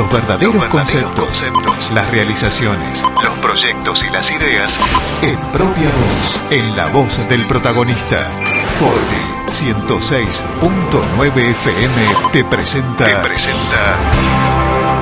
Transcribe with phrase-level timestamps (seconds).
[0.00, 4.80] los verdaderos, conceptos, las realizaciones, los proyectos y las ideas
[5.20, 8.30] en propia voz, en la voz del protagonista.
[8.78, 9.20] Forti
[9.52, 12.02] 106.9 FM
[12.32, 13.96] te presenta, te presenta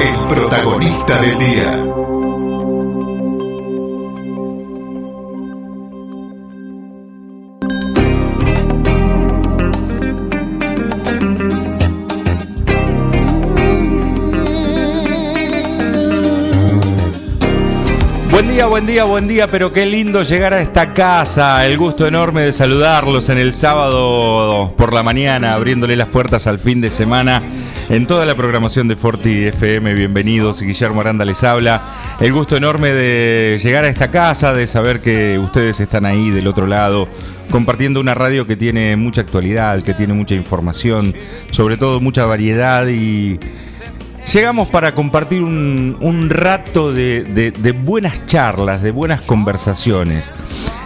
[0.01, 1.88] el protagonista del día.
[18.79, 21.67] Buen día, buen día, pero qué lindo llegar a esta casa.
[21.67, 26.61] El gusto enorme de saludarlos en el sábado por la mañana, abriéndole las puertas al
[26.61, 27.43] fin de semana.
[27.89, 30.63] En toda la programación de Forti FM, bienvenidos.
[30.63, 31.83] Guillermo Aranda les habla.
[32.21, 36.47] El gusto enorme de llegar a esta casa, de saber que ustedes están ahí del
[36.47, 37.09] otro lado,
[37.51, 41.17] compartiendo una radio que tiene mucha actualidad, que tiene mucha información,
[41.51, 43.41] sobre todo mucha variedad y
[44.33, 50.35] Llegamos para compartir un, rato de, buenas charlas, de buenas conversaciones.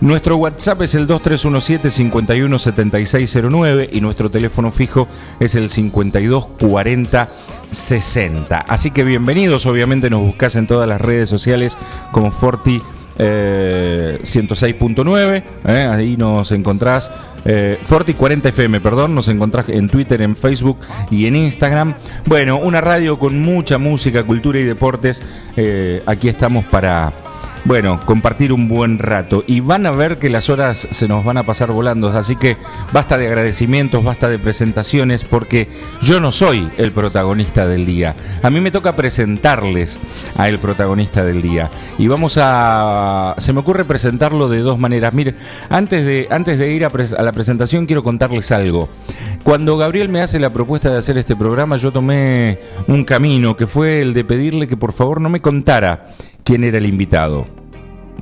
[0.00, 5.08] Nuestro WhatsApp es el 2317-517609 y nuestro teléfono fijo
[5.40, 7.28] es el 5240.
[7.70, 8.58] 60.
[8.58, 11.76] Así que bienvenidos, obviamente nos buscas en todas las redes sociales
[12.12, 12.80] como Forti
[13.18, 17.10] eh, 106.9, eh, ahí nos encontrás.
[17.48, 20.78] Eh, Forti 40 FM, perdón, nos encontrás en Twitter, en Facebook
[21.10, 21.94] y en Instagram.
[22.26, 25.22] Bueno, una radio con mucha música, cultura y deportes.
[25.56, 27.12] Eh, aquí estamos para,
[27.66, 29.42] bueno, compartir un buen rato.
[29.46, 32.08] Y van a ver que las horas se nos van a pasar volando.
[32.08, 32.56] Así que
[32.92, 35.68] basta de agradecimientos, basta de presentaciones, porque
[36.00, 38.14] yo no soy el protagonista del día.
[38.42, 39.98] A mí me toca presentarles
[40.36, 41.68] a el protagonista del día.
[41.98, 43.34] Y vamos a.
[43.38, 45.12] Se me ocurre presentarlo de dos maneras.
[45.12, 45.34] Mire,
[45.68, 48.88] antes de, antes de ir a, a la presentación, quiero contarles algo.
[49.42, 53.66] Cuando Gabriel me hace la propuesta de hacer este programa, yo tomé un camino que
[53.66, 56.08] fue el de pedirle que por favor no me contara
[56.46, 57.44] quién era el invitado.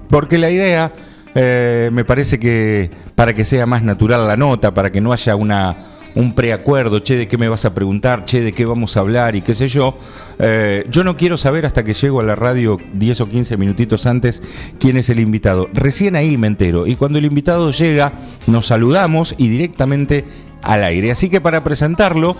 [0.09, 0.93] Porque la idea
[1.35, 5.37] eh, me parece que para que sea más natural la nota, para que no haya
[5.37, 5.77] una,
[6.15, 9.37] un preacuerdo, che, de qué me vas a preguntar, che, de qué vamos a hablar
[9.37, 9.97] y qué sé yo,
[10.39, 14.07] eh, yo no quiero saber hasta que llego a la radio 10 o 15 minutitos
[14.07, 14.43] antes
[14.81, 15.69] quién es el invitado.
[15.75, 16.87] Recién ahí me entero.
[16.87, 18.13] Y cuando el invitado llega,
[18.47, 20.25] nos saludamos y directamente
[20.63, 21.11] al aire.
[21.11, 22.37] Así que para presentarlo,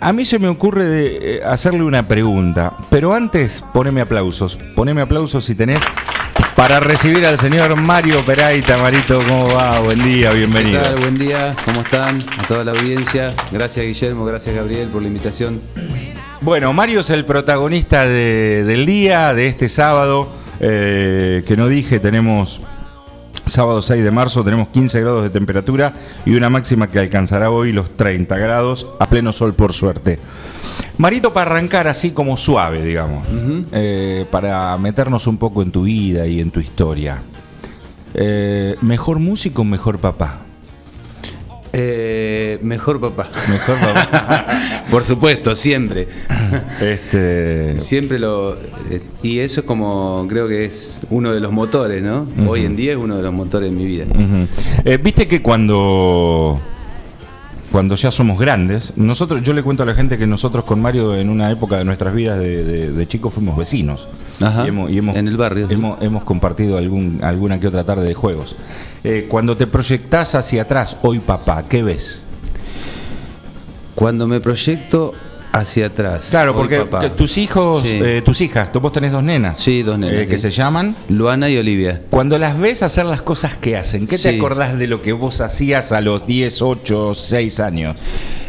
[0.00, 5.00] a mí se me ocurre de eh, hacerle una pregunta, pero antes poneme aplausos, poneme
[5.00, 5.80] aplausos si tenés
[6.54, 8.78] para recibir al señor Mario Peraita.
[8.78, 9.78] Marito, ¿cómo va?
[9.80, 10.80] Buen día, bienvenido.
[10.80, 11.00] ¿Qué tal?
[11.00, 12.24] Buen día, ¿cómo están?
[12.38, 13.32] A toda la audiencia.
[13.52, 15.60] Gracias Guillermo, gracias Gabriel por la invitación.
[16.40, 20.28] Bueno, Mario es el protagonista de, del día, de este sábado,
[20.60, 22.60] eh, que no dije, tenemos
[23.50, 25.94] sábado 6 de marzo, tenemos 15 grados de temperatura
[26.24, 30.18] y una máxima que alcanzará hoy los 30 grados a pleno sol por suerte.
[30.96, 33.64] Marito, para arrancar así como suave, digamos, uh -huh.
[33.72, 37.18] eh, para meternos un poco en tu vida y en tu historia.
[38.14, 40.47] Eh, ¿Mejor músico o mejor papá?
[41.72, 43.28] Eh, mejor papá.
[43.50, 44.46] Mejor papá.
[44.90, 46.08] Por supuesto, siempre.
[46.80, 47.78] Este...
[47.78, 48.54] Siempre lo.
[48.90, 50.26] Eh, y eso es como.
[50.28, 52.22] Creo que es uno de los motores, ¿no?
[52.22, 52.48] Uh -huh.
[52.48, 54.06] Hoy en día es uno de los motores de mi vida.
[54.08, 54.18] Uh
[54.86, 55.02] -huh.
[55.02, 56.58] Viste que cuando
[57.70, 61.14] cuando ya somos grandes, nosotros, yo le cuento a la gente que nosotros con Mario
[61.14, 64.08] en una época de nuestras vidas de, de- de chicos fuimos vecinos.
[64.40, 65.66] Ajá, Y hemos, y hemos- en el barrio.
[65.68, 68.56] Hemos, hemos compartido algún, alguna que otra tarde de juegos.
[69.04, 72.22] Eh, cuando te proyectás hacia atrás, hoy papá, ¿qué ves?
[73.94, 75.12] Cuando me proyecto
[75.52, 76.28] hacia atrás.
[76.30, 77.98] Claro, porque papá, tus hijos, Sí.
[78.02, 79.58] eh, tus hijas, vos tenés dos nenas.
[79.58, 80.94] Sí, dos nenas, eh, que se llaman.
[81.08, 82.02] Luana y Olivia.
[82.10, 85.40] Cuando las ves hacer las cosas que hacen, ¿qué te acordás de lo que vos
[85.40, 87.96] hacías a los 10, 8, 6 años?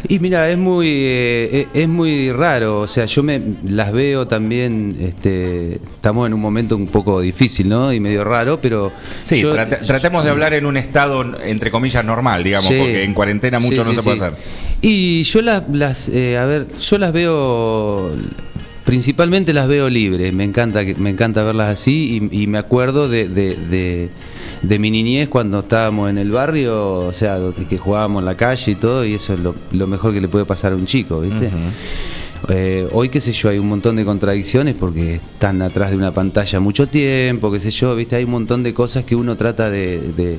[0.08, 4.96] Y mira, es muy eh, es muy raro, o sea, yo me las veo también
[5.00, 7.92] este estamos en un momento un poco difícil, ¿no?
[7.92, 8.90] Y medio raro, pero
[9.22, 12.76] Sí, yo- trate- tratemos de hablar en un estado, entre comillas, normal, digamos, Sí.
[12.78, 14.32] porque en cuarentena mucho Sí, no se puede hacer.
[14.80, 18.12] Y yo las, las eh, a ver, yo las veo,
[18.86, 23.28] principalmente las veo libres, me encanta, me encanta verlas así y, y me acuerdo de,
[23.28, 24.08] de, de-
[24.62, 27.38] de mi niñez cuando estábamos en el barrio, o sea,
[27.68, 30.28] que jugábamos en la calle y todo, y eso es lo, lo mejor que le
[30.28, 31.50] puede pasar a un chico, ¿viste?
[32.48, 36.12] Eh, hoy, qué sé yo, hay un montón de contradicciones porque están atrás de una
[36.12, 38.16] pantalla mucho tiempo, qué sé yo, ¿viste?
[38.16, 40.38] Hay un montón de cosas que uno trata de- de,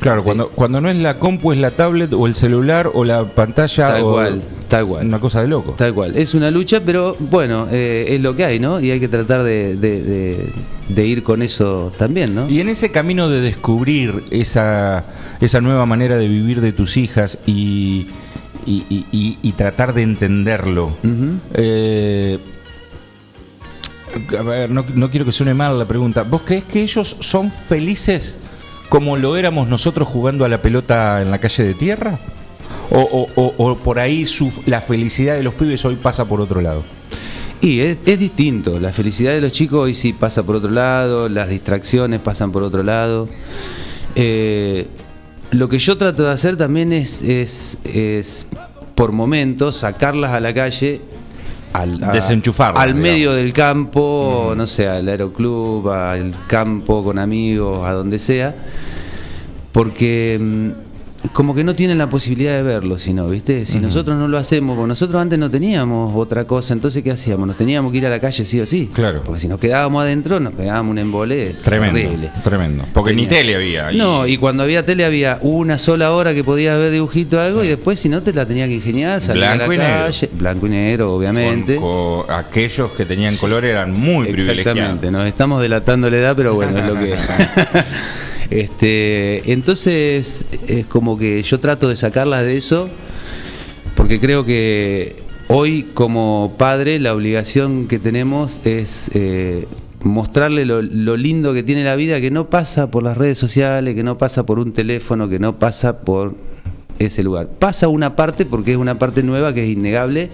[0.00, 3.34] Claro, cuando, cuando no es la compu, es la tablet o el celular o la
[3.34, 3.88] pantalla.
[3.92, 5.06] Tal o cual, tal cual.
[5.06, 5.72] Una cosa de loco.
[5.76, 6.16] Tal cual.
[6.16, 8.80] Es una lucha, pero bueno, eh, es lo que hay, ¿no?
[8.80, 10.52] Y hay que tratar de, de- de-
[10.88, 12.48] de ir con eso también, ¿no?
[12.48, 15.04] Y en ese camino de descubrir esa,
[15.42, 18.06] esa nueva manera de vivir de tus hijas y,
[18.66, 20.96] y, y- y- y tratar de entenderlo,
[21.54, 22.38] eh,
[24.38, 26.22] a ver, no, no quiero que suene mal la pregunta.
[26.24, 28.38] ¿Vos crees que ellos son felices
[28.88, 32.18] como lo éramos nosotros jugando a la pelota en la calle de tierra?
[32.90, 36.40] ¿O, o- o- o por ahí su, la felicidad de los pibes hoy pasa por
[36.40, 36.82] otro lado?
[37.60, 38.80] Y es, es distinto.
[38.80, 42.62] La felicidad de los chicos hoy sí pasa por otro lado, las distracciones pasan por
[42.64, 43.28] otro lado.
[44.16, 44.88] Eh,
[45.52, 48.46] lo que yo trato de hacer también es, es, es
[49.00, 51.00] por momentos, sacarlas a la calle.
[51.72, 53.10] Al, a- Desenchufarlas, Al digamos.
[53.14, 58.54] medio del campo, no sé, al aeroclub, al campo con amigos, a donde sea.
[59.72, 60.68] Porque mm,
[61.32, 63.64] como que no tienen la posibilidad de verlo, sino, ¿viste?
[63.66, 67.46] Si nosotros no lo hacemos, porque nosotros antes no teníamos otra cosa, entonces ¿qué hacíamos?
[67.46, 68.90] Nos teníamos que ir a la calle sí o sí.
[68.92, 69.22] Claro.
[69.24, 72.28] Porque si nos quedábamos adentro, nos pegábamos un embole Tremendo.
[72.42, 72.84] Tremendo.
[72.94, 73.92] Porque ni tele había.
[73.92, 77.40] y- No, y cuando había tele había una sola hora que podías ver dibujito o
[77.40, 79.84] algo y después si no te la tenía que ingeniar, salir a la negro.
[79.84, 81.76] calle, blanco y negro, obviamente.
[81.76, 84.58] Con- con aquellos que tenían color eran muy privilegiados.
[84.68, 87.14] Exactamente, nos estamos delatando la edad, pero bueno, es lo que
[88.50, 92.90] Este, entonces es como que yo trato de sacarlas de eso
[93.94, 99.68] porque creo que hoy como padre la obligación que tenemos es eh,
[100.02, 103.94] mostrarle lo, lo lindo que tiene la vida, que no pasa por las redes sociales,
[103.94, 106.34] que no pasa por un teléfono, que no pasa por
[107.00, 107.48] ese lugar.
[107.58, 110.28] Pasa una parte porque es una parte nueva que es innegable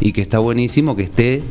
[0.00, 1.42] y que está buenísimo que esté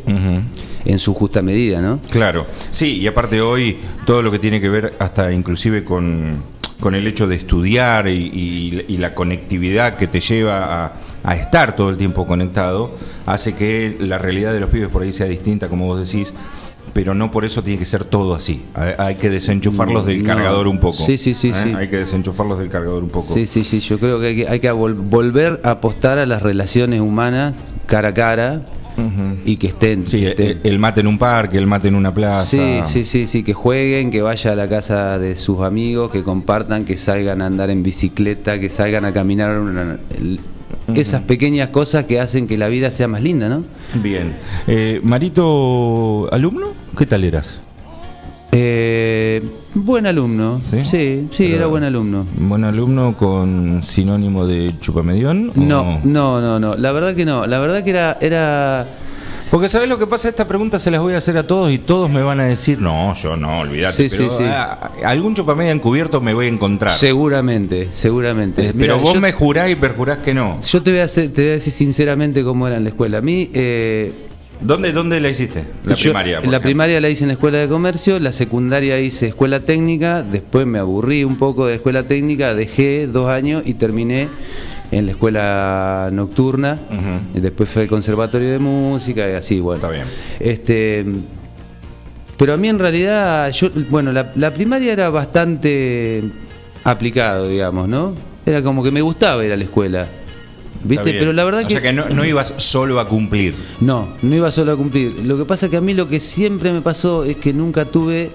[0.85, 1.99] en su justa medida, ¿no?
[2.11, 6.35] Claro, sí, y aparte hoy todo lo que tiene que ver hasta inclusive con,
[6.79, 11.35] con el hecho de estudiar y, y- y la conectividad que te lleva a, a
[11.35, 12.91] estar todo el tiempo conectado,
[13.27, 16.33] hace que la realidad de los pibes por ahí sea distinta, como vos decís,
[16.95, 18.63] pero no por eso tiene que ser todo así.
[18.97, 20.27] Hay, que desenchufarlos del No.
[20.27, 20.95] cargador un poco.
[20.95, 21.53] Sí, sí, sí, ¿eh?
[21.61, 21.73] sí.
[21.75, 23.33] Hay que desenchufarlos del cargador un poco.
[23.33, 26.25] Sí, sí, sí, yo creo que hay que, hay que vol- volver a apostar a
[26.25, 27.53] las relaciones humanas
[27.85, 28.61] cara a cara
[29.43, 30.07] y que estén.
[30.07, 30.59] Sí, que el, estén.
[30.63, 32.43] el mate en un parque, el mate en una plaza.
[32.43, 36.23] Sí, sí, sí, sí, que jueguen, que vaya a la casa de sus amigos, que
[36.23, 39.59] compartan, que salgan a andar en bicicleta, que salgan a caminar.
[39.59, 40.39] una- el-
[40.95, 43.63] Esas pequeñas cosas que hacen que la vida sea más linda, ¿no?
[44.01, 44.33] Bien.
[44.67, 46.84] Eh, Marito, ¿alumno?
[46.97, 47.61] ¿Qué tal eras?
[48.51, 49.41] Eh,
[49.73, 50.61] buen alumno.
[50.65, 50.77] ¿Sí?
[50.85, 52.25] Sí, sí, Pero- era buen alumno.
[52.37, 55.51] ¿Buen alumno con sinónimo de chupamedión?
[55.55, 56.75] No, no, no, no.
[56.75, 57.47] La verdad que no.
[57.47, 58.87] La verdad que era, era
[59.51, 60.29] Porque ¿sabes lo que pasa?
[60.29, 62.79] Esta pregunta se las voy a hacer a todos y todos me van a decir,
[62.81, 64.09] no, yo no, olvídate.
[64.09, 64.43] Sí, pero, sí, sí.
[64.47, 66.93] ah, algún chupamedia encubierto me voy a encontrar.
[66.93, 68.63] seguramente, seguramente.
[68.67, 70.59] pero Mira, vos yo- me jurás y perjurás que no.
[70.61, 73.17] Yo te voy, a hacer- te voy a decir sinceramente cómo era en la escuela.
[73.17, 74.11] A mí, eh,
[74.61, 75.63] ¿Dónde, ¿Dónde la hiciste?
[75.85, 76.41] La yo- primaria.
[76.41, 80.65] La primaria la hice en la escuela de comercio, la secundaria hice escuela técnica, después
[80.65, 84.29] me aburrí un poco de escuela técnica, dejé dos años y terminé
[84.91, 86.79] en la escuela nocturna.
[87.35, 89.77] Y después fue el conservatorio de música y así, bueno.
[89.83, 90.05] Está bien.
[90.39, 91.05] Este,
[92.37, 96.23] pero a mí en realidad, yo, bueno, la, la primaria era bastante
[96.83, 98.13] aplicado, digamos, ¿no?
[98.45, 100.07] Era como que me gustaba ir a la escuela.
[100.87, 101.13] ¿Viste?
[101.17, 103.53] Pero la verdad o que, sea que no, no ibas solo a cumplir.
[103.81, 105.15] no, no iba solo a cumplir.
[105.25, 108.29] Lo que pasa que a mí lo que siempre me pasó es que nunca tuve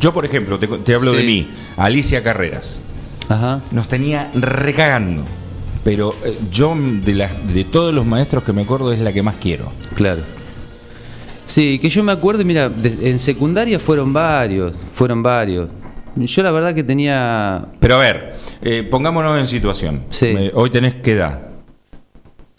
[0.00, 2.76] yo por ejemplo, te, te hablo de mí, Alicia Carreras,
[3.28, 3.60] Ajá.
[3.70, 5.24] nos tenía recagando,
[5.84, 9.22] pero eh, yo de, las de todos los maestros que me acuerdo es la que
[9.22, 9.72] más quiero.
[9.94, 10.22] Claro.
[11.46, 15.68] Sí, que yo me acuerdo, mira, en secundaria fueron varios, fueron varios.
[16.16, 20.04] Yo la verdad que tenía, Pero a ver, eh, pongámonos en situación.
[20.10, 20.26] Sí.
[20.26, 21.40] Eh, hoy tenés qué edad.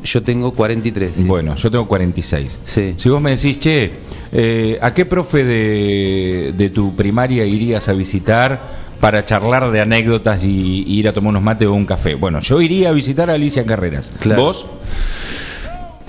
[0.03, 1.11] yo tengo 43.
[1.15, 1.23] sí.
[1.23, 2.59] Bueno, yo tengo 46.
[2.65, 2.93] Sí.
[2.97, 3.91] Si vos me decís, che,
[4.31, 8.59] eh, ¿a qué profe de, de tu primaria irías a visitar
[8.99, 12.13] para charlar de anécdotas y, y ir a tomar unos mates o un café?
[12.15, 14.11] Bueno, yo iría a visitar a Alicia Carreras.
[14.19, 14.43] Claro.
[14.43, 14.67] ¿Vos?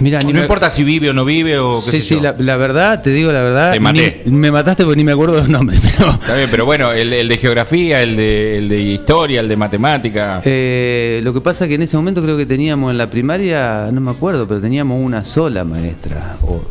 [0.00, 2.20] Mira, No me- importa si vive o no vive o qué Sí, sé sí, yo.
[2.22, 3.72] la, la verdad, te digo la verdad.
[3.72, 4.22] Te maté.
[4.26, 5.80] ni- me mataste porque ni me acuerdo los nombres.
[5.98, 9.48] Pero, Está bien, pero bueno, el, el de geografía, el de, el de historia, el
[9.48, 10.40] de matemática.
[10.44, 13.88] eh, lo que pasa es que en ese momento creo que teníamos en la primaria,
[13.92, 16.36] no me acuerdo, pero teníamos una sola maestra.
[16.42, 16.62] O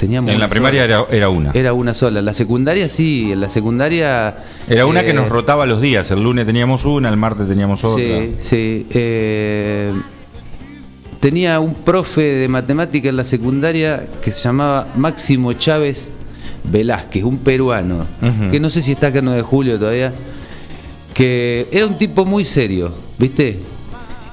[0.00, 1.50] teníamos en la primaria era una.
[1.52, 2.20] Era una sola.
[2.20, 4.34] En la secundaria sí, en la secundaria.
[4.68, 6.10] Era una que eh, nos rotaba los días.
[6.10, 8.02] El lunes teníamos una, el martes teníamos otra.
[8.02, 8.86] Sí, sí.
[8.90, 9.92] eh,
[11.22, 16.10] tenía un profe de matemática en la secundaria que se llamaba Máximo Chávez
[16.64, 18.08] Velázquez, un peruano,
[18.50, 20.12] que no sé si está acá en 9 de julio todavía,
[21.14, 23.60] que era un tipo muy serio, ¿viste?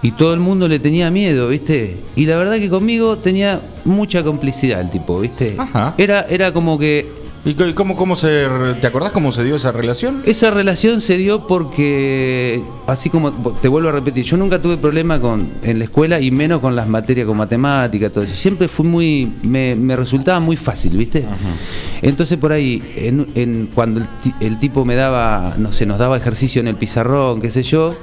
[0.02, 1.96] Y todo el mundo le tenía miedo, ¿viste?
[2.16, 5.58] Y la verdad que conmigo tenía mucha complicidad el tipo, ¿viste?
[5.60, 5.94] Ajá.
[5.96, 7.06] Era, era como que
[7.46, 8.48] ¿Y cómo, cómo se,
[8.82, 10.22] te acordás cómo se dio esa relación?
[10.26, 15.20] Esa relación se dio porque, así como te vuelvo a repetir, yo nunca tuve problema
[15.22, 18.36] con, en la escuela y menos con las materias, con matemática, todo eso.
[18.36, 21.26] Siempre fui muy, me, me resultaba muy fácil, ¿viste?
[22.02, 24.08] Entonces por ahí, en, en- cuando el,
[24.42, 27.96] el tipo me daba, no sé, nos daba ejercicio en el pizarrón, qué sé yo,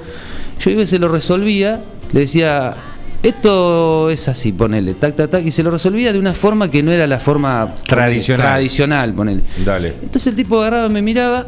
[0.61, 2.75] yo iba y se lo resolvía, le decía,
[3.23, 6.83] esto es así, ponele, tac, tac, tac, y se lo resolvía de una forma que
[6.83, 8.47] no era la forma Tradicional.
[8.47, 9.43] tradicional ponele.
[9.65, 9.95] Dale.
[10.03, 11.45] Entonces el tipo agarraba, me miraba,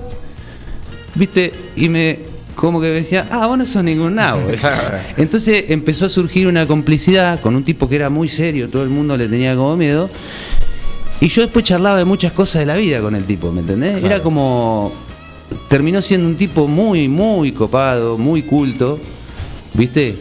[1.15, 2.19] viste, y me
[2.55, 4.41] como que me decía, ah, vos no sos ningún nabo.
[5.17, 8.89] Entonces empezó a surgir una complicidad con un tipo que era muy serio, todo el
[8.89, 10.11] mundo le tenía como miedo.
[11.21, 14.03] Y yo después charlaba de muchas cosas de la vida con el tipo, ¿me entendés?
[14.03, 14.93] Era como.
[15.69, 18.99] Terminó siendo un tipo muy, muy copado, muy culto,
[19.75, 20.17] ¿viste?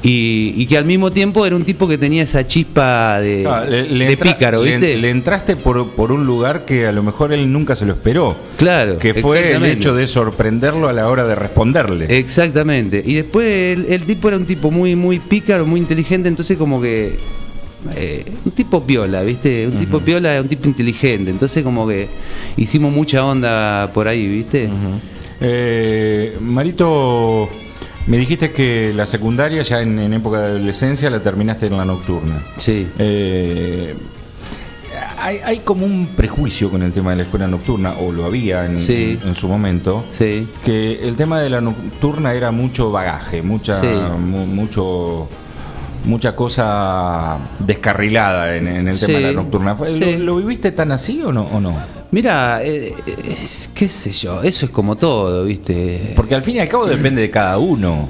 [0.00, 3.82] Y, y que al mismo tiempo era un tipo que tenía esa chispa de, le,
[3.90, 4.96] le de entra- pícaro, ¿viste?
[4.96, 8.36] Le, entraste por, por un lugar que a lo mejor él nunca se lo esperó.
[8.58, 12.06] Claro, Que fue el hecho de sorprenderlo a la hora de responderle.
[12.16, 13.02] Exactamente.
[13.04, 16.80] Y después el, el tipo era un tipo muy, muy pícaro, muy inteligente, entonces como
[16.80, 17.18] que.
[17.96, 19.66] eh, un tipo piola, ¿viste?
[19.66, 21.28] Un tipo piola, un tipo inteligente.
[21.32, 22.06] Entonces como que
[22.56, 24.70] hicimos mucha onda por ahí, ¿viste?
[25.40, 27.48] Eh, Marito,
[28.08, 31.84] me dijiste que la secundaria, ya en, en época de adolescencia, la terminaste en la
[31.84, 32.42] nocturna.
[32.56, 32.88] Sí.
[32.98, 33.94] Eh,
[35.20, 38.64] hay, hay como un prejuicio con el tema de la escuela nocturna, o lo había
[38.64, 39.18] en, Sí.
[39.24, 40.48] en su momento, Sí.
[40.64, 43.86] que el tema de la nocturna era mucho bagaje, mucha, Sí.
[44.18, 45.28] mu- mucho
[46.04, 49.12] mucha cosa descarrilada en, en el tema Sí.
[49.12, 49.74] de la nocturna.
[49.76, 50.16] ¿Fue- Sí.
[50.18, 51.42] ¿Lo, lo viviste tan así o no?
[51.52, 51.74] O no?
[52.10, 56.12] Mira, eh, es- qué sé yo, eso es como todo, ¿viste?
[56.16, 58.08] Porque al fin y al cabo depende de cada uno.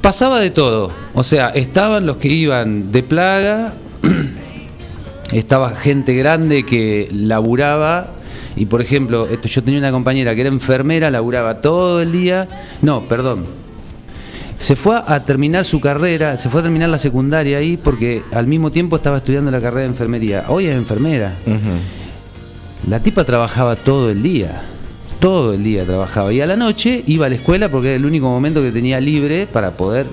[0.00, 0.90] Pasaba de todo.
[1.14, 3.72] O sea, estaban los que iban de plaga,
[5.32, 8.08] estaba gente grande que laburaba
[8.58, 12.48] Y por ejemplo, esto, yo tenía una compañera que era enfermera, laburaba todo el día.
[12.80, 13.44] No, perdón.
[14.58, 18.46] Se fue a terminar su carrera, se fue a terminar la secundaria ahí porque al
[18.46, 20.46] mismo tiempo estaba estudiando la carrera de enfermería.
[20.48, 21.34] Hoy es enfermera.
[22.88, 24.62] La tipa trabajaba todo el día.
[25.20, 26.32] Todo el día trabajaba.
[26.32, 29.00] Y a la noche iba a la escuela porque era el único momento que tenía
[29.00, 30.06] libre para poder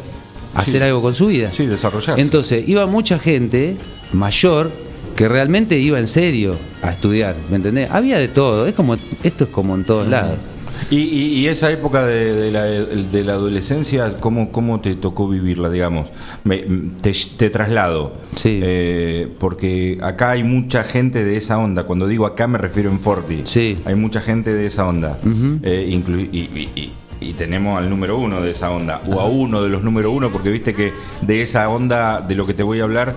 [0.55, 1.51] hacer algo con su vida.
[1.51, 2.21] Sí, desarrollarse.
[2.21, 3.75] Entonces, iba mucha gente
[4.11, 4.71] mayor
[5.15, 7.91] que realmente iba en serio a estudiar, ¿me entendés?
[7.91, 10.37] Había de todo, es como esto es como en todos lados.
[10.89, 15.27] Y, y- y esa época de, de la, de la adolescencia, ¿cómo, ¿cómo te tocó
[15.27, 16.09] vivirla, digamos?
[16.43, 16.65] Me-
[17.01, 18.13] te, te traslado.
[18.35, 18.59] Sí.
[18.61, 21.83] Eh, porque acá hay mucha gente de esa onda.
[21.83, 23.41] Cuando digo acá me refiero en Forti.
[23.45, 23.77] Sí.
[23.85, 25.19] Hay mucha gente de esa onda.
[25.63, 29.01] Eh, y- y tenemos al número uno de esa onda.
[29.07, 32.45] O a uno de los número uno, porque viste que de esa onda de lo
[32.45, 33.13] que te voy a hablar...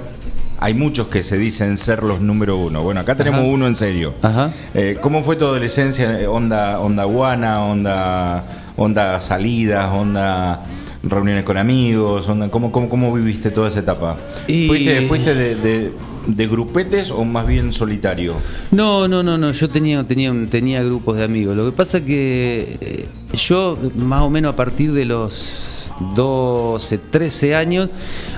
[0.59, 2.83] Hay muchos que se dicen ser los número uno.
[2.83, 3.49] Bueno, acá tenemos Ajá.
[3.49, 4.15] uno en serio.
[4.23, 4.51] Ajá.
[4.75, 6.19] Eh, ¿Cómo fue tu adolescencia?
[6.21, 7.63] Eh, ¿Onda, onda guana?
[7.65, 8.45] ¿Onda,
[8.77, 9.93] onda salidas?
[9.93, 10.65] ¿Onda
[11.03, 12.29] reuniones con amigos?
[12.29, 14.17] Onda, ¿cómo, cómo, ¿Cómo viviste toda esa etapa?
[14.47, 15.93] Y- ¿Fuiste, fuiste de, de-
[16.27, 18.35] de grupetes o más bien solitario?
[18.73, 19.53] No, no, no, no.
[19.53, 21.55] Yo tenía, tenía, tenía grupos de amigos.
[21.57, 27.55] Lo que pasa que eh, yo, más o menos a partir de los 12, 13
[27.55, 27.91] años,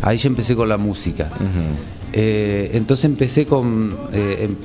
[0.02, 1.30] ahí ya empecé con la música.
[2.20, 4.56] Eh, entonces empecé con eh, em-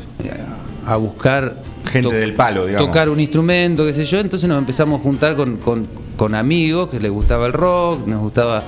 [0.88, 1.56] a buscar
[1.86, 2.88] Gente del palo, digamos.
[2.88, 4.20] tocar un instrumento, qué sé yo.
[4.20, 8.22] Entonces nos empezamos a juntar con, con- con amigos que les gustaba el rock, nos
[8.22, 8.64] gustaba.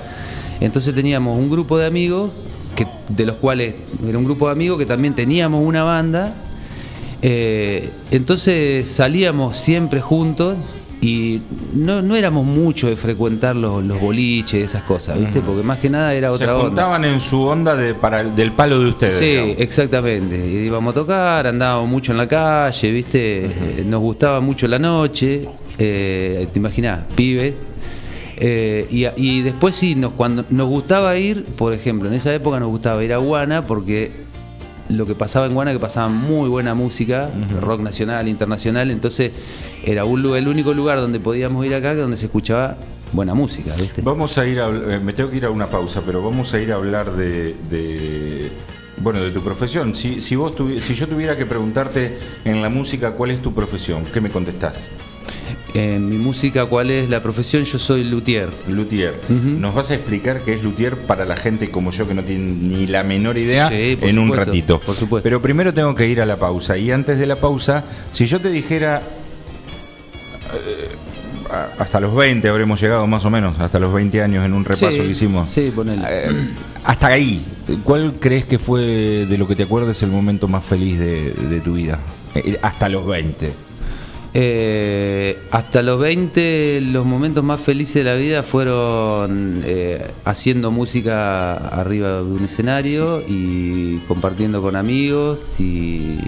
[0.62, 2.30] Entonces teníamos un grupo de amigos
[2.76, 3.74] que, de los cuales
[4.08, 6.36] era un grupo de amigos que también teníamos una banda.
[7.24, 10.56] Eh, entonces salíamos siempre juntos
[11.08, 11.42] y
[11.76, 15.42] no, no éramos mucho de frecuentar los, los boliches, esas cosas, ¿viste?
[15.42, 16.68] Porque más que nada era Se otra onda.
[16.68, 19.14] juntaban en su onda de, para, el- del palo de ustedes.
[19.16, 19.56] Sí, digamos.
[19.60, 20.36] exactamente.
[20.66, 23.46] Íbamos a tocar, andábamos mucho en la calle, ¿viste?
[23.46, 25.48] Eh, nos gustaba mucho la noche,
[25.78, 27.54] eh, te imaginás, pibe.
[28.38, 32.60] Eh, y, y después sí, nos, cuando nos gustaba ir, por ejemplo, en esa época
[32.60, 34.12] nos gustaba ir a Guana porque
[34.90, 37.30] lo que pasaba en Guana que pasaba muy buena música,
[37.62, 39.32] rock nacional, internacional, entonces
[39.84, 42.78] era un, el único lugar donde podíamos ir acá donde se escuchaba
[43.14, 44.02] buena música, ¿viste?
[44.02, 46.60] Vamos a ir a, eh, me tengo que ir a una pausa, pero vamos a
[46.60, 48.52] ir a hablar de, de-
[48.98, 49.94] bueno, de tu profesión.
[49.96, 53.54] Si, si vos tuvi- si yo tuviera que preguntarte en la música cuál es tu
[53.54, 54.88] profesión, ¿qué me contestás?
[55.74, 57.64] En mi música, ¿cuál es la profesión?
[57.66, 58.50] Yo soy luthier.
[58.70, 59.20] Luthier.
[59.30, 62.46] ¿Nos vas a explicar qué es luthier para la gente como yo que no tiene
[62.54, 64.80] ni la menor idea Sí, en un supuesto, ratito?
[64.82, 65.24] por supuesto.
[65.24, 66.78] Pero primero tengo que ir a la pausa.
[66.78, 69.02] Y antes de la pausa, si yo te dijera.
[70.54, 70.90] eh,
[71.78, 74.92] hasta los 20 habremos llegado más o menos, hasta los 20 años en un repaso
[74.92, 75.50] Sí, que hicimos.
[75.50, 76.02] sí, ponele.
[76.10, 76.30] Eh,
[76.84, 77.46] hasta ahí,
[77.84, 81.60] ¿cuál crees que fue de lo que te acuerdas el momento más feliz de, de
[81.62, 82.00] tu vida?
[82.34, 83.52] Eh, hasta los 20.
[84.38, 91.56] Eh, hasta los 20, los momentos más felices de la vida fueron eh, haciendo música
[91.56, 96.20] arriba de un escenario y compartiendo con amigos y,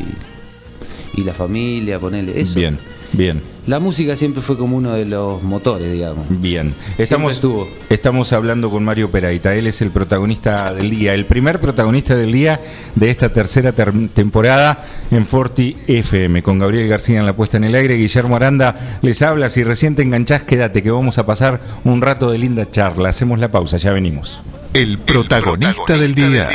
[1.16, 2.60] y la familia, ponerle eso.
[2.60, 2.80] Bien,
[3.14, 3.42] bien.
[3.68, 6.26] La música siempre fue como uno de los motores, digamos.
[6.30, 7.68] Bien, estamos, estuvo.
[7.90, 12.32] estamos hablando con Mario Peraita, él es el protagonista del día, el primer protagonista del
[12.32, 12.62] día
[12.96, 17.66] de esta tercera ter- temporada en Forti FM, con Gabriel García en la puesta en
[17.66, 21.60] el aire, Guillermo Aranda les habla, si recién te enganchás, quédate que vamos a pasar
[21.84, 24.42] un rato de linda charla, hacemos la pausa, ya venimos.
[24.74, 26.48] El protagonista del día.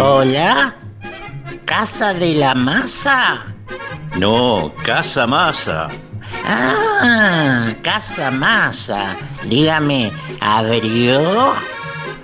[0.00, 0.74] Hola,
[1.68, 3.44] Casa de la Masa.
[4.18, 5.88] No, Casa Masa.
[6.46, 9.14] Ah, Casa Masa.
[9.44, 11.52] Dígame, ¿abrió?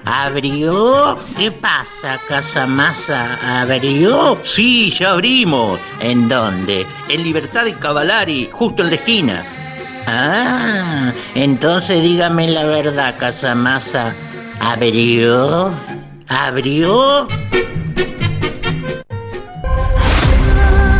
[0.07, 1.20] ¿Abrió?
[1.37, 3.38] ¿Qué pasa, Casa Masa?
[3.61, 4.38] ¿Abrió?
[4.44, 5.78] Sí, ya abrimos.
[6.00, 6.87] ¿En dónde?
[7.11, 9.44] En Libertad de Cavalari, justo en la esquina.
[10.07, 14.14] Ah, entonces dígame la verdad, Casa Masa.
[14.59, 15.70] ¿Abrió?
[16.28, 17.28] ¿Abrió?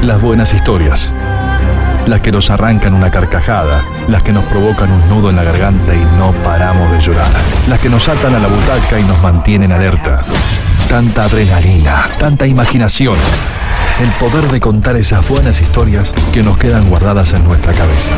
[0.05, 1.15] Las buenas historias.
[2.07, 3.83] Las que nos arrancan una carcajada.
[4.07, 7.31] Las que nos provocan un nudo en la garganta y no paramos de llorar.
[7.71, 10.21] Las que nos atan a la butaca y nos mantienen alerta.
[10.91, 13.17] Tanta adrenalina, tanta imaginación.
[13.99, 18.13] El poder de contar esas buenas historias que nos quedan guardadas en nuestra cabeza.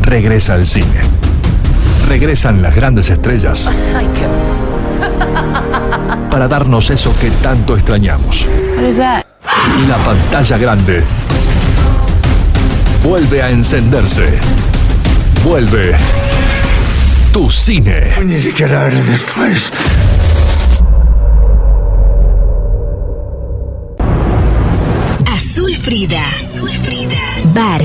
[0.00, 1.02] Regresa al cine.
[2.08, 3.70] Regresan las grandes estrellas
[6.32, 8.44] para darnos eso que tanto extrañamos.
[8.76, 9.31] What is that?
[9.82, 11.04] Y la pantalla grande
[13.02, 14.38] vuelve a encenderse.
[15.44, 15.96] Vuelve
[17.32, 18.12] tu cine.
[25.82, 26.24] Frida.
[27.52, 27.82] Bar,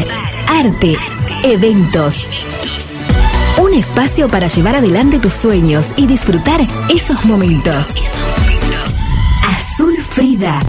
[0.48, 0.96] arte,
[1.44, 2.28] eventos.
[3.58, 7.88] Un espacio para llevar adelante tus sueños y disfrutar esos momentos.
[9.78, 10.60] Azul Frida.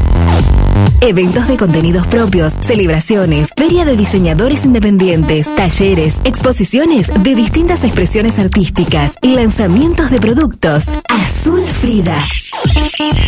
[1.00, 9.14] Eventos de contenidos propios, celebraciones, feria de diseñadores independientes, talleres, exposiciones de distintas expresiones artísticas
[9.22, 10.84] y lanzamientos de productos.
[11.08, 12.26] Azul Frida.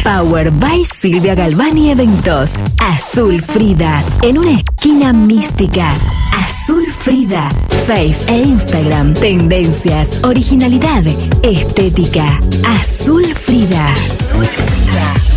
[0.05, 2.51] Power by Silvia Galvani Eventos.
[2.79, 4.05] Azul Frida.
[4.21, 5.95] En una esquina mística.
[6.37, 7.49] Azul Frida.
[7.87, 9.15] Face e Instagram.
[9.15, 11.05] Tendencias, originalidad,
[11.43, 12.39] estética.
[12.67, 13.95] Azul Frida.
[13.95, 15.30] Azul Frida.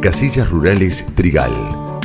[0.00, 1.52] Casillas Rurales Trigal,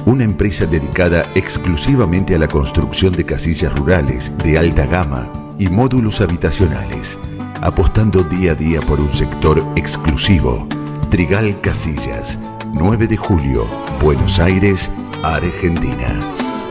[0.05, 6.19] una empresa dedicada exclusivamente a la construcción de casillas rurales de alta gama y módulos
[6.19, 7.19] habitacionales,
[7.61, 10.67] apostando día a día por un sector exclusivo.
[11.11, 12.39] Trigal Casillas,
[12.73, 13.67] 9 de julio,
[14.01, 14.89] Buenos Aires,
[15.21, 16.19] Argentina.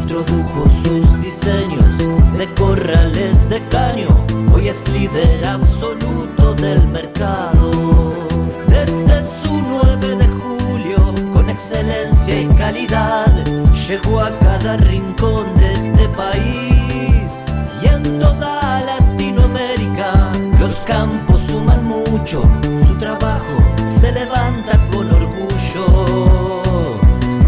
[0.00, 1.98] Introdujo sus diseños
[2.38, 4.08] de corrales de caño,
[4.52, 8.27] hoy es líder absoluto del mercado.
[12.68, 13.32] Calidad,
[13.88, 17.24] llegó a cada rincón de este país
[17.82, 20.32] y en toda Latinoamérica.
[20.60, 22.42] Los campos suman mucho,
[22.86, 26.60] su trabajo se levanta con orgullo.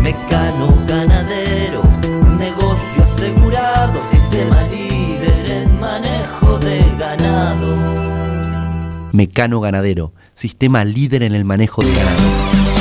[0.00, 1.82] Mecano ganadero,
[2.38, 7.76] negocio asegurado, sistema líder en manejo de ganado.
[9.12, 12.79] Mecano Ganadero, sistema líder en el manejo de ganado.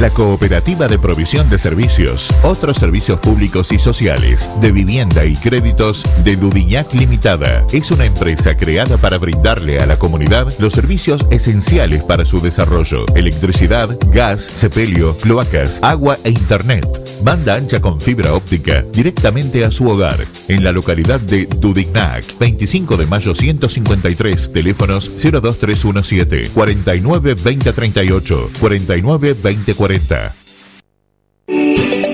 [0.00, 6.04] La Cooperativa de Provisión de Servicios, otros servicios públicos y sociales, de vivienda y créditos
[6.24, 7.66] de Dudignac Limitada.
[7.70, 13.04] Es una empresa creada para brindarle a la comunidad los servicios esenciales para su desarrollo.
[13.14, 17.09] Electricidad, gas, sepelio, cloacas, agua e internet.
[17.22, 20.18] Banda ancha con fibra óptica directamente a su hogar.
[20.48, 30.34] En la localidad de Dudignac, 25 de mayo 153, teléfonos 02317 49 2038 49 2040.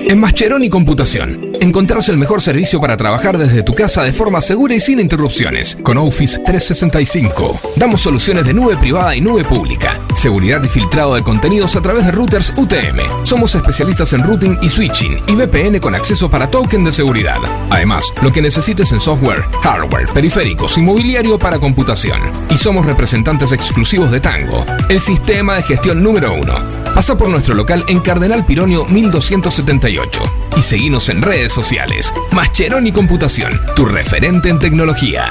[0.09, 4.75] En Mascheroni Computación, encontrás el mejor servicio para trabajar desde tu casa de forma segura
[4.75, 5.77] y sin interrupciones.
[5.83, 11.23] Con Office 365, damos soluciones de nube privada y nube pública, seguridad y filtrado de
[11.23, 12.99] contenidos a través de routers UTM.
[13.23, 17.37] Somos especialistas en routing y switching y VPN con acceso para token de seguridad.
[17.69, 22.19] Además, lo que necesites en software, hardware, periféricos y mobiliario para computación.
[22.49, 26.55] Y somos representantes exclusivos de Tango, el sistema de gestión número uno.
[26.93, 30.21] Pasa por nuestro local en Cardenal Pironio 1278
[30.57, 32.13] y seguinos en redes sociales.
[32.31, 35.25] Mascheroni Computación, tu referente en tecnología.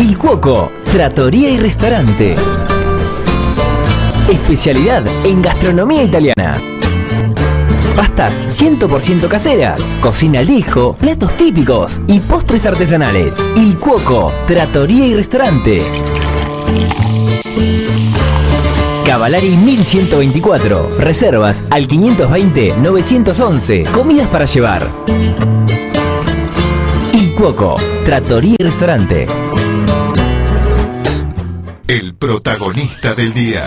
[0.00, 2.36] Il Cuoco, Trattoria y Restaurante.
[4.30, 6.54] Especialidad en gastronomía italiana.
[7.96, 13.36] Pastas 100% caseras, cocina al platos típicos y postres artesanales.
[13.56, 15.82] Il Cuoco, Trattoria y Restaurante.
[19.08, 20.98] Cavalari 1124.
[20.98, 23.90] Reservas al 520-911.
[23.90, 24.86] Comidas para llevar.
[27.14, 29.26] Il Cuoco, Trattoria y Restaurante.
[31.86, 33.66] El protagonista del día.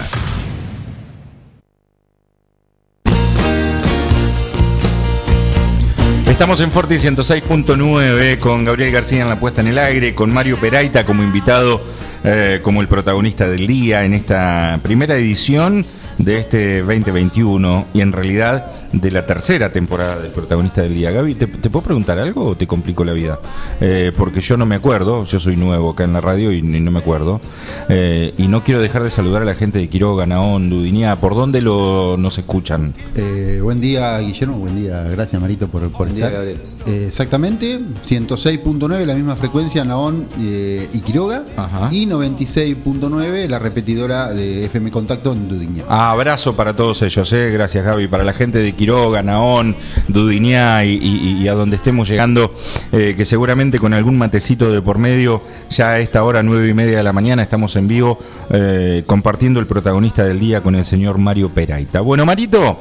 [6.28, 10.58] Estamos en Forti 106.9 con Gabriel García en la puesta en el aire, con Mario
[10.58, 11.82] Peraita como invitado,
[12.24, 15.86] eh, como el protagonista del día en esta primera edición
[16.18, 21.12] de este 2021 y en realidad de la tercera temporada del protagonista del día.
[21.12, 23.40] Gaby, ¿te, te puedo preguntar algo o te complico la vida?
[23.80, 26.92] Eh, porque yo no me acuerdo, yo soy nuevo acá en la radio y, no
[26.92, 27.42] me acuerdo.
[27.90, 31.20] Eh, y no quiero dejar de saludar a la gente de Quiroga, Naón, Dudiñá.
[31.20, 32.94] ¿Por dónde lo, nos escuchan?
[33.16, 34.58] Eh, buen día, Guillermo.
[34.58, 35.04] Buen día.
[35.04, 36.72] Gracias, Marito, por, por Buen día, estar.
[36.88, 41.44] Eh, exactamente, 106.9 la misma frecuencia Naón eh, y Quiroga
[41.92, 45.84] y 96.9 la repetidora de FM Contacto en Dudiña.
[45.88, 47.52] Abrazo para todos ellos, eh.
[47.52, 49.76] gracias Gaby, para la gente de Quiroga, Naón,
[50.08, 52.54] Dudiñá y, y- y a donde estemos llegando,
[52.92, 56.74] eh, que seguramente con algún matecito de por medio, ya a esta hora, nueve y
[56.74, 58.18] media de la mañana, estamos en vivo
[58.50, 62.02] eh, compartiendo el protagonista del día con el señor Mario Peraita.
[62.02, 62.80] Bueno, Marito,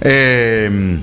[0.00, 0.98] eh,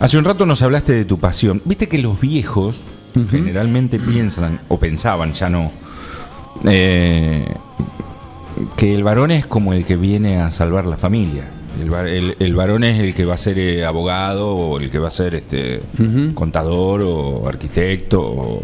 [0.00, 1.62] hace un rato nos hablaste de tu pasión.
[1.64, 2.82] Viste que los viejos
[3.30, 5.70] generalmente piensan, o pensaban, ya no,
[6.64, 7.46] eh,
[8.76, 11.44] que el varón es como el que viene a salvar la familia.
[11.82, 14.98] El, el- el varón es el que va a ser eh, abogado o el que
[14.98, 15.80] va a ser este
[16.34, 18.20] contador o arquitecto.
[18.22, 18.62] o-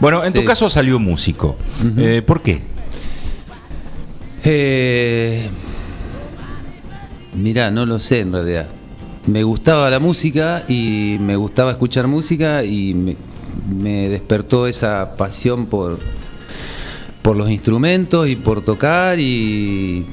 [0.00, 1.56] Bueno, en tu caso salió músico.
[1.96, 2.60] Eh, ¿Por qué?
[4.44, 5.48] Eh,
[7.34, 8.68] mirá, no lo sé en realidad.
[9.26, 13.16] Me gustaba la música y me gustaba escuchar música y me,
[13.76, 15.98] me despertó esa pasión por,
[17.22, 20.06] por los instrumentos y por tocar y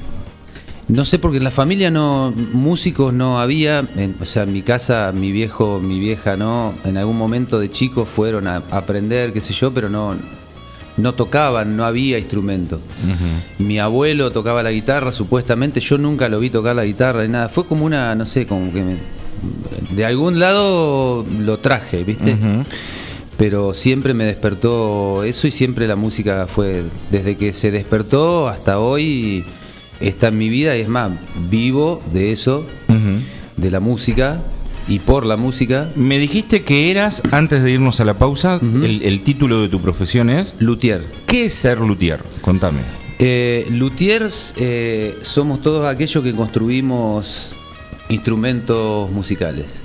[0.94, 4.62] no sé porque en la familia no músicos no había, en- o sea, en mi
[4.62, 9.32] casa mi viejo, mi vieja no, en algún momento de chicos fueron a, a aprender,
[9.32, 10.14] qué sé yo, pero no
[10.96, 12.80] no tocaban, no había instrumento.
[13.58, 17.48] Mi abuelo tocaba la guitarra, supuestamente, yo nunca lo vi tocar la guitarra ni nada.
[17.48, 18.98] Fue como una, no sé, como que me-
[19.90, 22.36] de algún lado lo traje, ¿viste?
[23.36, 28.78] Pero siempre me despertó eso y siempre la música fue, desde que se despertó hasta
[28.78, 29.44] hoy,
[30.00, 31.12] está en mi vida y es más,
[31.50, 32.66] vivo de eso,
[33.56, 34.42] de la música
[34.88, 35.90] y por la música.
[35.94, 39.80] Me dijiste que eras, antes de irnos a la pausa, el, el título de tu
[39.80, 40.54] profesión es...
[40.58, 41.02] Luthier.
[41.26, 42.22] ¿Qué es ser luthier?
[42.42, 42.80] Contame.
[43.18, 47.54] Eh, luthiers eh, somos todos aquellos que construimos
[48.08, 49.76] instrumentos musicales.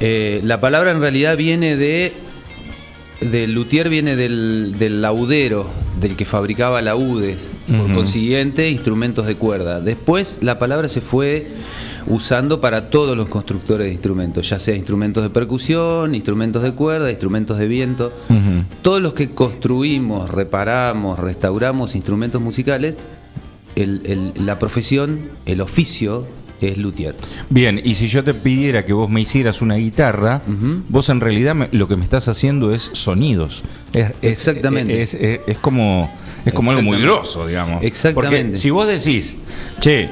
[0.00, 2.12] Eh, la palabra en realidad viene de.
[3.20, 5.68] Del luthier viene del, del laudero,
[6.00, 7.94] del que fabricaba laudes, por Ujú.
[7.94, 9.80] consiguiente, instrumentos de cuerda.
[9.80, 11.48] Después la palabra se fue
[12.06, 17.10] usando para todos los constructores de instrumentos, ya sea instrumentos de percusión, instrumentos de cuerda,
[17.10, 18.12] instrumentos de viento.
[18.82, 22.94] Todos los que construimos, reparamos, restauramos instrumentos musicales,
[23.76, 26.24] el- el- la profesión, el oficio
[26.60, 27.16] es luthier.
[27.50, 30.42] Bien, y si yo te pidiera que vos me hicieras una guitarra,
[30.88, 33.62] vos en realidad me- lo que me estás haciendo es sonidos.
[33.92, 35.00] Es- Exactamente.
[35.02, 36.10] Es, es- es como,
[36.44, 37.82] es como algo muy grosso, digamos.
[37.84, 38.38] Exactamente.
[38.44, 39.36] Porque si vos decís,
[39.80, 40.08] che,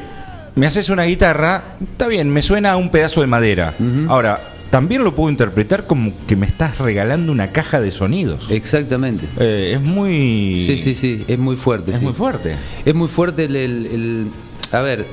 [0.55, 3.75] me haces una guitarra, está bien, me suena a un pedazo de madera.
[4.09, 8.49] Ahora, también lo puedo interpretar como que me estás regalando una caja de sonidos.
[8.51, 9.27] Exactamente.
[9.39, 10.63] Eh, es muy...
[10.67, 11.93] Sí, sí, sí, es muy fuerte.
[11.93, 12.05] Es sí.
[12.05, 12.57] muy fuerte.
[12.85, 13.57] Es muy fuerte el...
[13.57, 14.27] el- el-
[14.73, 15.07] a ver,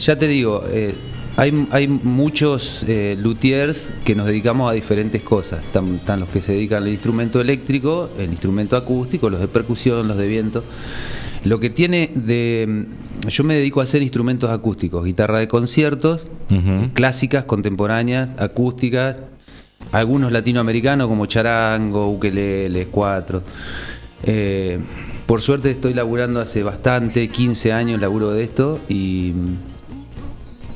[0.00, 0.94] ya te digo, eh,
[1.36, 5.64] hay, hay muchos eh, luthiers que nos dedicamos a diferentes cosas.
[5.64, 10.06] Están, están los que se dedican al instrumento eléctrico, el instrumento acústico, los de percusión,
[10.06, 10.64] los de viento.
[11.44, 12.86] Lo que tiene de...
[13.28, 16.26] Yo me dedico a hacer instrumentos acústicos, guitarra de conciertos,
[16.94, 19.18] clásicas, contemporáneas, acústicas,
[19.92, 23.42] algunos latinoamericanos como charango, ukelele, cuatro.
[24.24, 24.78] Eh,
[25.26, 29.32] por suerte estoy laburando hace bastante, 15 años laburo de esto y,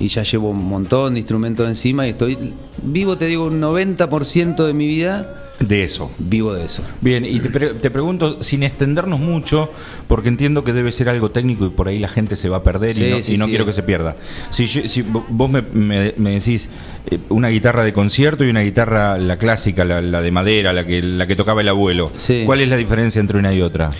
[0.00, 2.38] y ya llevo un montón de instrumentos encima y estoy
[2.82, 6.10] vivo, te digo, un 90% de mi vida De eso.
[6.18, 6.82] vivo de eso.
[7.00, 9.68] Bien, y te, pre- te pregunto, sin extendernos mucho,
[10.06, 12.62] porque entiendo que debe ser algo técnico y por ahí la gente se va a
[12.62, 13.50] perder y no, sí, y no sí.
[13.50, 14.14] quiero que se pierda.
[14.50, 16.68] Si, yo- si vo- vos me, me- me decís
[17.10, 20.86] eh, una guitarra de concierto y una guitarra, la clásica, la, la de madera, la
[20.86, 22.42] que, la que tocaba el abuelo, Sí.
[22.46, 23.90] ¿cuál es la diferencia entre una y otra?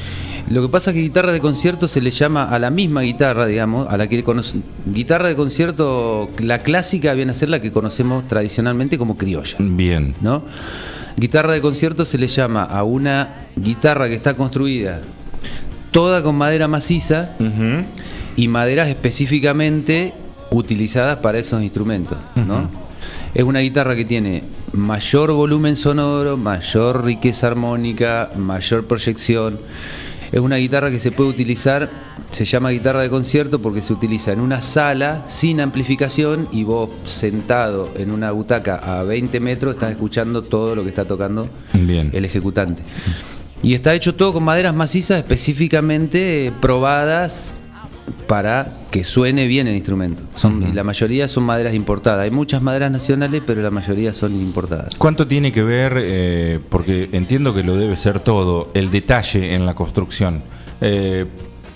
[0.51, 3.47] Lo que pasa es que guitarra de concierto se le llama a la misma guitarra,
[3.47, 4.59] digamos, a la que conoce.
[4.87, 9.57] Guitarra de concierto, la clásica viene a ser la que conocemos tradicionalmente como criolla.
[9.59, 10.15] Bien.
[10.23, 10.43] ¿no?
[11.17, 15.03] Guitarra de concierto se le llama a una guitarra que está construida
[15.91, 17.31] toda con madera maciza
[18.37, 20.15] y maderas específicamente
[20.51, 22.71] utilizadas para esos instrumentos, ¿no?
[23.35, 29.59] Es una guitarra que tiene mayor volumen sonoro, mayor riqueza armónica, mayor proyección.
[30.33, 31.89] Es una guitarra que se puede utilizar,
[32.31, 36.91] se llama guitarra de concierto porque se utiliza en una sala sin amplificación y vos
[37.07, 42.11] sentado en una butaca a 20 metros estás escuchando todo lo que está tocando Bien.
[42.13, 42.83] el ejecutante.
[43.63, 47.58] Y está hecho todo con maderas macizas específicamente probadas
[48.27, 50.23] para que suene bien el instrumento.
[50.37, 52.21] Son, La mayoría son maderas importadas.
[52.21, 54.95] Hay muchas maderas nacionales, pero la mayoría son importadas.
[54.97, 59.67] ¿Cuánto tiene que ver, eh, porque entiendo que lo debe ser todo, el detalle en
[59.67, 60.43] la construcción?
[60.81, 61.27] Eh,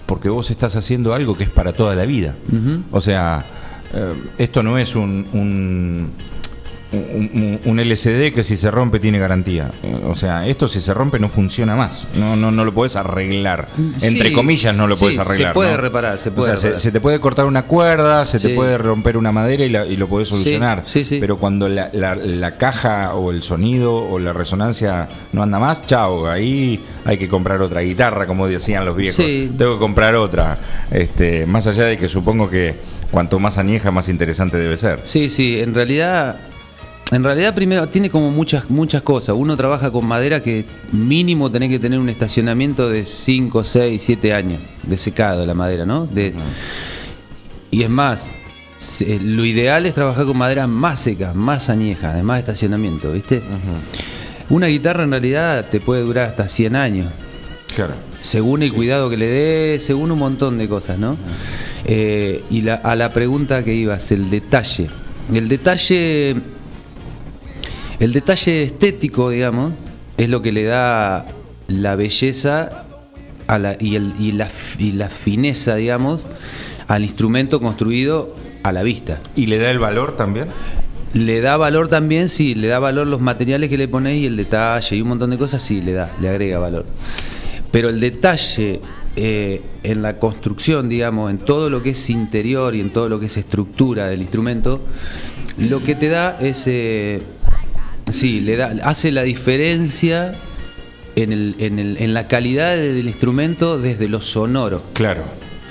[0.06, 2.36] porque vos estás haciendo algo que es para toda la vida.
[2.90, 3.46] O sea,
[3.94, 6.10] eh, esto no es un, un-
[6.92, 9.70] un, un LCD que si se rompe tiene garantía.
[10.04, 12.06] O sea, esto si se rompe no funciona más.
[12.14, 13.68] No, no, no lo puedes arreglar.
[14.00, 15.52] Entre Sí, comillas no lo sí, puedes se arreglar.
[15.54, 15.76] puede ¿no?
[15.78, 16.80] reparar, se O puede sea, se- reparar.
[16.80, 19.96] Se, te puede cortar una cuerda, se te puede romper una madera y, la- y
[19.96, 20.84] lo podés solucionar.
[20.86, 21.18] Sí, sí, sí.
[21.20, 25.86] Pero cuando la, la- la caja o el sonido o la resonancia no anda más,
[25.86, 29.24] chao, ahí hay que comprar otra guitarra, como decían los viejos.
[29.24, 29.50] Sí.
[29.56, 30.58] Tengo que comprar otra.
[30.90, 32.76] Este, más allá de que supongo que
[33.10, 35.00] cuanto más añeja, más interesante debe ser.
[35.04, 36.36] Sí, sí, en realidad,
[37.12, 39.36] en realidad primero tiene como muchas, muchas cosas.
[39.38, 44.32] Uno trabaja con madera que mínimo tenés que tener un estacionamiento de 5, 6, 7
[44.34, 46.06] años de secado la madera, ¿no?
[46.06, 46.34] De,
[47.70, 48.30] y es más,
[48.78, 53.42] se- lo ideal es trabajar con madera más seca, más añeja, de más estacionamiento, ¿viste?
[54.48, 57.12] Una guitarra en realidad te puede durar hasta 100 años.
[57.74, 57.94] Claro.
[58.20, 61.16] Según el cuidado que le dé, según un montón de cosas, ¿no?
[61.84, 64.88] Eh, y la- a la pregunta que ibas, el detalle.
[65.32, 66.36] El detalle.
[68.02, 69.72] El detalle estético, digamos,
[70.16, 71.24] es lo que le da
[71.68, 72.84] la belleza
[73.46, 76.26] a la, y, el- y la, f- y la fineza, digamos,
[76.88, 78.34] al instrumento construido
[78.64, 79.20] a la vista.
[79.36, 80.48] ¿Y le da el valor también?
[81.14, 84.36] Le da valor también, sí, le da valor los materiales que le ponéis y el
[84.36, 86.84] detalle y un montón de cosas, sí, le da, le agrega valor.
[87.70, 88.80] Pero el detalle
[89.14, 93.20] eh, en la construcción, digamos, en todo lo que es interior y en todo lo
[93.20, 94.80] que es estructura del instrumento,
[95.56, 97.20] lo que te da es, eh,
[98.10, 100.34] sí, le da, hace la diferencia
[101.16, 104.82] en, el, en, el- en la calidad del instrumento desde lo sonoro.
[104.94, 105.22] Claro,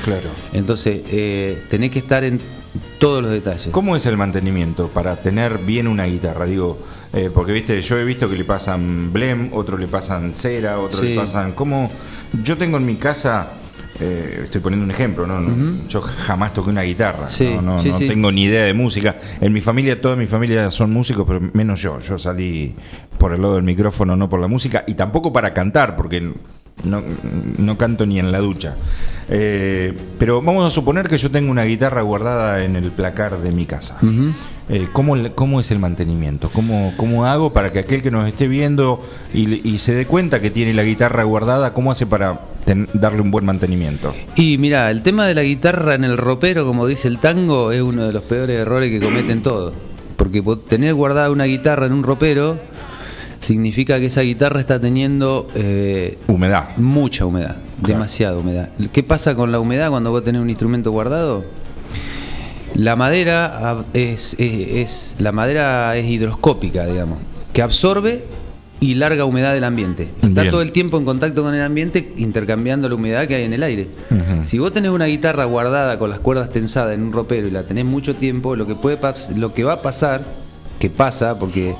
[0.03, 0.29] claro.
[0.53, 2.39] Entonces, eh, tenés que estar en
[2.99, 3.69] todos los detalles.
[3.71, 6.45] ¿Cómo es el mantenimiento para tener bien una guitarra?
[6.45, 6.79] Digo,
[7.13, 11.01] eh, porque viste, yo he visto que le pasan blem, otros le pasan cera, otros
[11.01, 11.09] Sí.
[11.09, 11.53] le pasan.
[11.53, 11.91] ¿Cómo?
[12.43, 13.49] Yo tengo en mi casa,
[14.01, 15.39] eh, estoy poniendo un ejemplo, ¿no?
[15.39, 18.07] No, Yo jamás toqué una guitarra, Sí, no, no, sí, no sí.
[18.07, 19.15] tengo ni idea de música.
[19.39, 21.99] En mi familia, toda mi familia son músicos, pero menos yo.
[21.99, 22.75] Yo salí
[23.17, 26.33] por el lado del micrófono, no por la música, y tampoco para cantar, porque
[26.83, 27.01] no,
[27.57, 28.75] no canto ni en la ducha.
[29.29, 33.51] Eh, pero vamos a suponer que yo tengo una guitarra guardada en el placar de
[33.51, 33.97] mi casa.
[34.69, 36.49] Eh, ¿cómo, ¿Cómo es el mantenimiento?
[36.49, 39.01] ¿Cómo, ¿Cómo hago para que aquel que nos esté viendo
[39.33, 43.31] y, se dé cuenta que tiene la guitarra guardada, cómo hace para ten- darle un
[43.31, 44.13] buen mantenimiento?
[44.35, 47.81] Y mira, el tema de la guitarra en el ropero, como dice el tango, es
[47.81, 49.73] uno de los peores errores que cometen todos.
[50.15, 52.59] Porque tener guardada una guitarra en un ropero
[53.41, 56.69] significa que esa guitarra está teniendo eh, humedad.
[56.77, 58.69] Mucha humedad, demasiada humedad.
[58.93, 61.43] ¿Qué pasa con la humedad cuando vos tenés un instrumento guardado?
[62.75, 67.19] La madera es, es- es- la madera es hidroscópica, digamos,
[67.53, 68.23] que absorbe
[68.79, 70.09] y larga humedad del ambiente.
[70.23, 70.51] Está Bien.
[70.51, 73.61] todo el tiempo en contacto con el ambiente intercambiando la humedad que hay en el
[73.63, 73.89] aire.
[74.47, 77.63] Si vos tenés una guitarra guardada con las cuerdas tensadas en un ropero y la
[77.67, 78.97] tenés mucho tiempo, lo que puede
[79.35, 80.23] lo que va a pasar,
[80.79, 81.75] que pasa, porque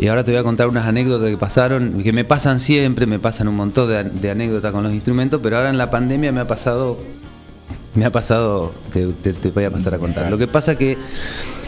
[0.00, 3.18] y ahora te voy a contar unas anécdotas que pasaron, que me pasan siempre, me
[3.18, 6.40] pasan un montón de, de anécdotas con los instrumentos, pero ahora en la pandemia me
[6.40, 6.98] ha pasado,
[7.94, 10.30] me ha pasado, te, te- te voy a pasar a contar.
[10.30, 10.96] Lo que pasa que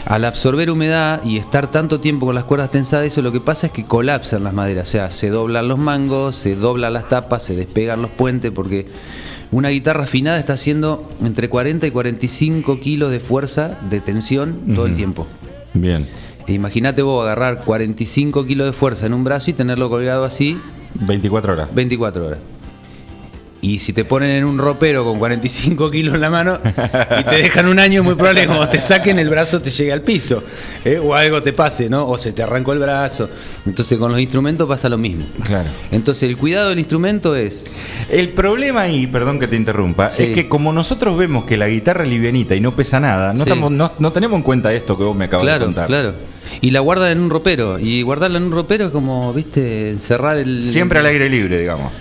[0.05, 3.67] al absorber humedad y estar tanto tiempo con las cuerdas tensadas, eso lo que pasa
[3.67, 7.43] es que colapsan las maderas, o sea, se doblan los mangos, se doblan las tapas,
[7.43, 8.87] se despegan los puentes, porque
[9.51, 14.87] una guitarra afinada está haciendo entre 40 y 45 kilos de fuerza, de tensión, todo
[14.87, 15.27] el tiempo.
[15.75, 16.09] Bien.
[16.47, 20.59] Imagínate vos agarrar 45 kilos de fuerza en un brazo y tenerlo colgado así
[20.95, 21.73] 24 horas.
[21.73, 22.39] 24 horas.
[23.63, 26.59] Y si te ponen en un ropero con 45 kilos en la mano
[27.17, 29.71] y te dejan un año, es muy probable que cuando te saquen el brazo te
[29.71, 30.43] llegue al piso.
[30.83, 30.99] ¿eh?
[31.01, 32.05] O algo te pase, ¿no?
[32.09, 33.29] O se te arrancó el brazo.
[33.65, 35.25] Entonces con los instrumentos pasa lo mismo.
[35.45, 35.69] Claro.
[35.93, 37.65] Entonces el cuidado del instrumento es...
[38.09, 40.23] El problema ahí, perdón que te interrumpa, Sí.
[40.23, 43.37] es que como nosotros vemos que la guitarra es livianita y no pesa nada, no,
[43.37, 43.49] Sí.
[43.49, 45.87] estamos, no, no tenemos en cuenta esto que vos me acabas de Claro, contar.
[45.87, 46.13] claro.
[46.59, 47.79] Y la guardan en un ropero.
[47.79, 50.59] Y guardarla en un ropero es como, viste, encerrar el...
[50.61, 51.93] Siempre al aire libre, digamos.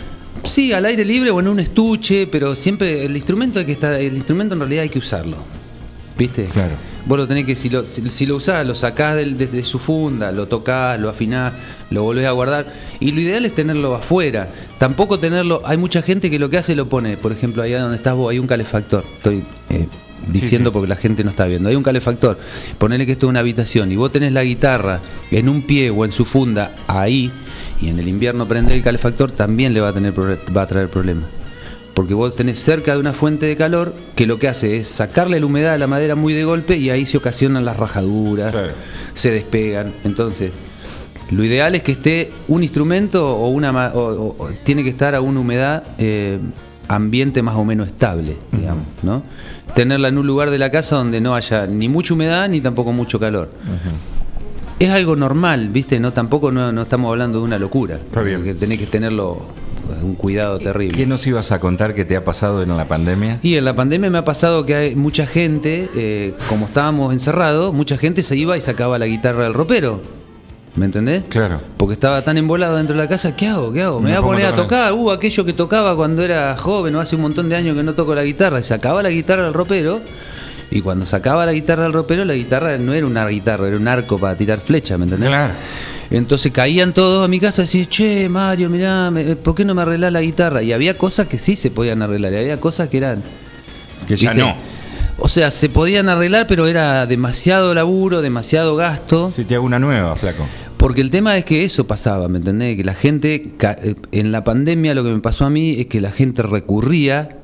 [0.44, 3.92] Sí, al aire libre o en un estuche, pero siempre el instrumento hay que estar,
[3.94, 5.36] el instrumento en realidad hay que usarlo.
[6.18, 6.44] ¿Viste?
[6.46, 6.74] Claro.
[7.06, 9.78] Vos lo tenés que, si lo, si, si lo usás, lo sacás del- desde su
[9.78, 11.52] funda, lo tocás, lo afinás,
[11.90, 12.72] lo volvés a guardar.
[13.00, 14.48] Y lo ideal es tenerlo afuera.
[14.78, 15.62] Tampoco tenerlo.
[15.64, 17.16] Hay mucha gente que lo que hace lo pone.
[17.16, 19.04] Por ejemplo, allá donde estás vos hay un calefactor.
[19.16, 19.88] Estoy eh,
[20.28, 20.72] diciendo sí.
[20.74, 21.68] porque la gente no está viendo.
[21.68, 22.38] Hay un calefactor.
[22.78, 26.04] Ponele que esto es una habitación y vos tenés la guitarra en un pie o
[26.04, 27.32] en su funda ahí
[27.80, 30.88] y en el invierno prender el calefactor también le va a tener va a traer
[30.88, 31.24] problemas.
[31.94, 35.38] Porque vos tenés cerca de una fuente de calor que lo que hace es sacarle
[35.40, 38.52] la humedad a la madera muy de golpe y ahí se ocasionan las rajaduras,
[39.12, 39.92] se despegan.
[40.02, 40.52] Entonces,
[41.30, 45.20] lo ideal es que esté un instrumento o una o- o tiene que estar a
[45.20, 46.38] una humedad eh,
[46.92, 49.22] ambiente más o menos estable, digamos, ¿no?
[49.74, 52.92] Tenerla en un lugar de la casa donde no haya ni mucha humedad ni tampoco
[52.92, 53.50] mucho calor.
[54.78, 56.00] es algo normal, ¿viste?
[56.00, 57.98] No tampoco no, no estamos hablando de una locura.
[58.12, 59.40] Que tenés que tenerlo
[59.90, 60.96] eh, un cuidado terrible.
[60.96, 63.38] ¿Qué nos ibas a contar que te ha pasado en la pandemia?
[63.42, 67.72] Y en la pandemia me ha pasado que hay mucha gente, eh, como estábamos encerrados,
[67.72, 70.00] mucha gente se iba y sacaba la guitarra del ropero.
[70.74, 71.24] ¿Me entendés?
[71.28, 71.60] Claro.
[71.76, 73.72] Porque estaba tan embolado dentro de la casa, ¿qué hago?
[73.72, 74.00] ¿Qué hago?
[74.00, 74.92] Me Me voy a poner a tocar.
[74.94, 77.94] uh, aquello que tocaba cuando era joven o hace un montón de años que no
[77.94, 78.58] toco la guitarra.
[78.58, 80.00] Y sacaba la guitarra del ropero.
[80.70, 83.86] Y cuando sacaba la guitarra del ropero, la guitarra no era una guitarra, era un
[83.86, 85.28] arco para tirar flecha, ¿me entendés?
[85.28, 85.52] Claro.
[86.10, 89.74] Entonces caían todos a mi casa y decían, che, Mario, mirá, me- ¿por qué no
[89.74, 90.62] me arreglás la guitarra?
[90.62, 93.22] Y había cosas que sí se podían arreglar, y había cosas que eran...
[94.08, 94.46] Que ya ¿viste?
[94.46, 94.56] no.
[95.24, 99.30] O sea, se podían arreglar, pero era demasiado laburo, demasiado gasto.
[99.30, 100.44] Si te hago una nueva, flaco.
[100.76, 102.76] Porque el tema es que eso pasaba, ¿me entendés?
[102.76, 106.00] Que la gente, eh, en la pandemia lo que me pasó a mí es que
[106.00, 107.38] la gente recurría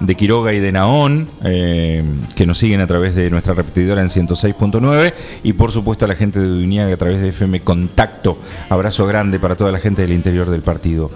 [0.00, 2.04] de Quiroga y de Naón, eh,
[2.36, 6.14] que nos siguen a través de nuestra repetidora en 106.9 y por supuesto a la
[6.14, 8.38] gente de Duñaga a través de FM Contacto.
[8.68, 11.10] Abrazo grande para toda la gente del interior del partido.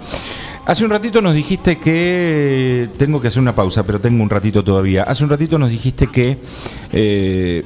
[0.65, 2.87] Hace un ratito nos dijiste que...
[2.97, 5.03] Tengo que hacer una pausa, pero tengo un ratito todavía.
[5.03, 6.37] Hace un ratito nos dijiste que...
[6.93, 7.63] eh,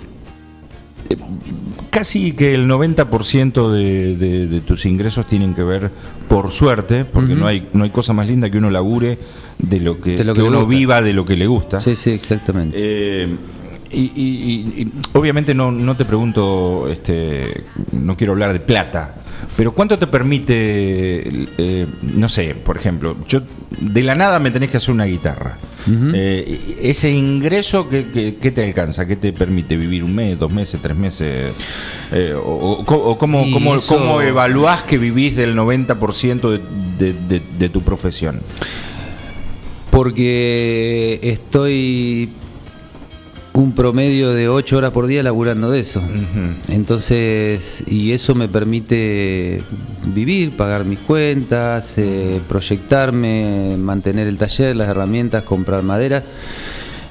[1.89, 5.91] casi que el 90% de, de- de tus ingresos tienen que ver,
[6.28, 9.18] por suerte, porque no hay no hay cosa más linda que uno labure
[9.60, 10.70] de lo que, De lo que que uno gusta.
[10.78, 11.80] viva de lo que le gusta.
[11.80, 12.78] Sí, sí, exactamente.
[12.80, 13.28] Eh,
[13.91, 14.12] y, y-
[14.76, 19.16] y- y obviamente no, no te pregunto, este, no quiero hablar de plata,
[19.55, 23.41] pero ¿cuánto te permite, eh, no sé, por ejemplo, yo
[23.80, 25.58] de la nada me tenés que hacer una guitarra?
[25.89, 29.08] Eh, ese ingreso, ¿qué, qué- qué te alcanza?
[29.08, 31.53] ¿Qué te permite vivir un mes, dos meses, tres meses?
[32.12, 32.39] Eh, o,
[32.86, 36.60] o- o cómo, cómo- eso- cómo evaluás que vivís del 90% de,
[36.97, 38.41] de- de- de tu profesión?
[39.91, 42.29] Porque estoy
[43.53, 46.01] un promedio de 8 horas por día laburando de eso.
[46.67, 49.63] Entonces, y eso me permite
[50.13, 56.23] vivir, pagar mis cuentas, eh, proyectarme, mantener el taller, las herramientas, comprar madera.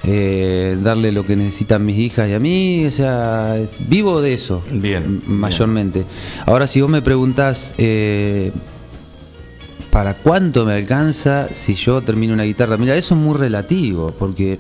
[0.09, 3.57] eh, darle lo que necesitan mis hijas y a mí, o sea,
[3.89, 6.05] vivo de eso, bien, mayormente.
[6.47, 8.53] Ahora, si vos me preguntás, eh,
[9.97, 12.77] ¿para cuánto me alcanza si yo termino una guitarra?
[12.77, 14.59] Mira, eso es muy relativo, porque...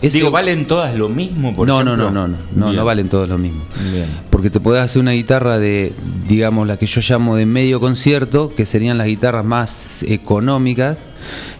[0.00, 1.56] ese- Digo, ¿valen todas lo mismo?
[1.56, 3.64] Por no, no, no, no, no, no, no valen todos lo mismo.
[3.92, 4.06] Bien.
[4.30, 5.92] Porque te podés hacer una guitarra de,
[6.28, 10.98] digamos, la que yo llamo de medio concierto, que serían las guitarras más económicas,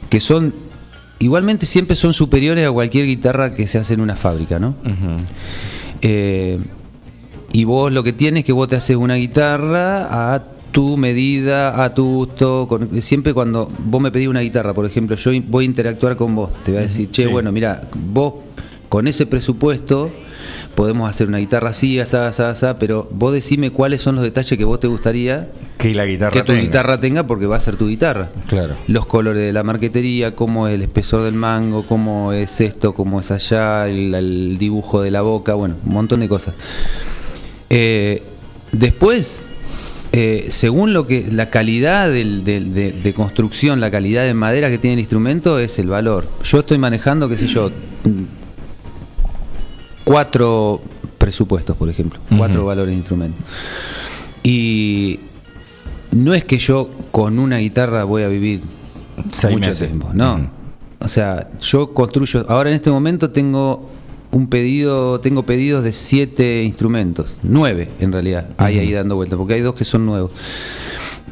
[0.08, 0.54] que son,
[1.18, 4.76] igualmente siempre son superiores a cualquier guitarra que se hace en una fábrica, ¿no?
[6.00, 6.60] Eh,
[7.52, 11.82] y vos lo que tienes es que vos te haces una guitarra a tu medida,
[11.84, 12.66] a tu gusto.
[12.68, 16.34] con- siempre cuando vos me pedís una guitarra, por ejemplo, yo voy a interactuar con
[16.34, 16.50] vos.
[16.64, 17.28] Te voy a decir, che, Sí.
[17.28, 18.34] bueno, mira, vos
[18.88, 20.10] con ese presupuesto
[20.74, 24.56] podemos hacer una guitarra así, asá, asá, asá, pero vos decime cuáles son los detalles
[24.56, 26.60] que vos te gustaría Que la guitarra que tu tenga.
[26.62, 28.30] guitarra tenga porque va a ser tu guitarra.
[28.46, 28.76] Claro.
[28.86, 33.18] Los colores de la marquetería, cómo es el espesor del mango, cómo es esto, cómo
[33.20, 36.54] es allá, el, el dibujo de la boca, bueno, un montón de cosas.
[37.70, 38.22] Eh,
[38.72, 39.44] después,
[40.20, 44.68] eh, según lo que la calidad del- del- de, de construcción, la calidad de madera
[44.68, 46.26] que tiene el instrumento es el valor.
[46.42, 47.70] Yo estoy manejando, qué sé yo,
[50.04, 50.80] cuatro
[51.18, 53.38] presupuestos, por ejemplo, cuatro valores de instrumento.
[54.42, 55.20] Y
[56.12, 58.60] no es que yo con una guitarra voy a vivir
[59.32, 59.88] Seis mucho meses.
[59.88, 60.50] tiempo, no.
[61.00, 63.90] O sea, yo construyo, ahora en este momento tengo
[64.30, 69.54] un pedido, tengo pedidos de siete instrumentos, nueve en realidad, hay ahí dando vueltas, porque
[69.54, 70.30] hay dos que son nuevos.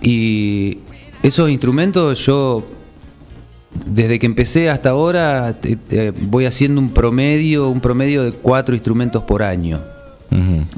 [0.02, 0.78] Y
[1.22, 2.64] esos instrumentos yo
[3.84, 5.58] desde que empecé hasta ahora
[6.22, 9.80] voy haciendo un promedio, un promedio de cuatro instrumentos por año.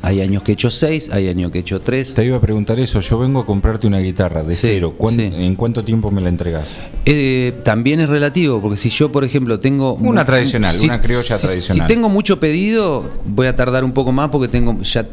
[0.03, 2.15] Hay años que he hecho seis, hay años que he hecho tres.
[2.15, 3.01] Te iba a preguntar eso.
[3.01, 4.95] Yo vengo a comprarte una guitarra de Sí, cero.
[4.97, 5.31] ¿Cuán- sí.
[5.35, 6.67] ¿En cuánto tiempo me la entregas?
[7.05, 9.95] Eh, también es relativo, porque si yo, por ejemplo, tengo...
[9.95, 11.89] Una tradicional, si- una criolla si- tradicional.
[11.89, 15.07] Si tengo mucho pedido, voy a tardar un poco más porque tengo ya...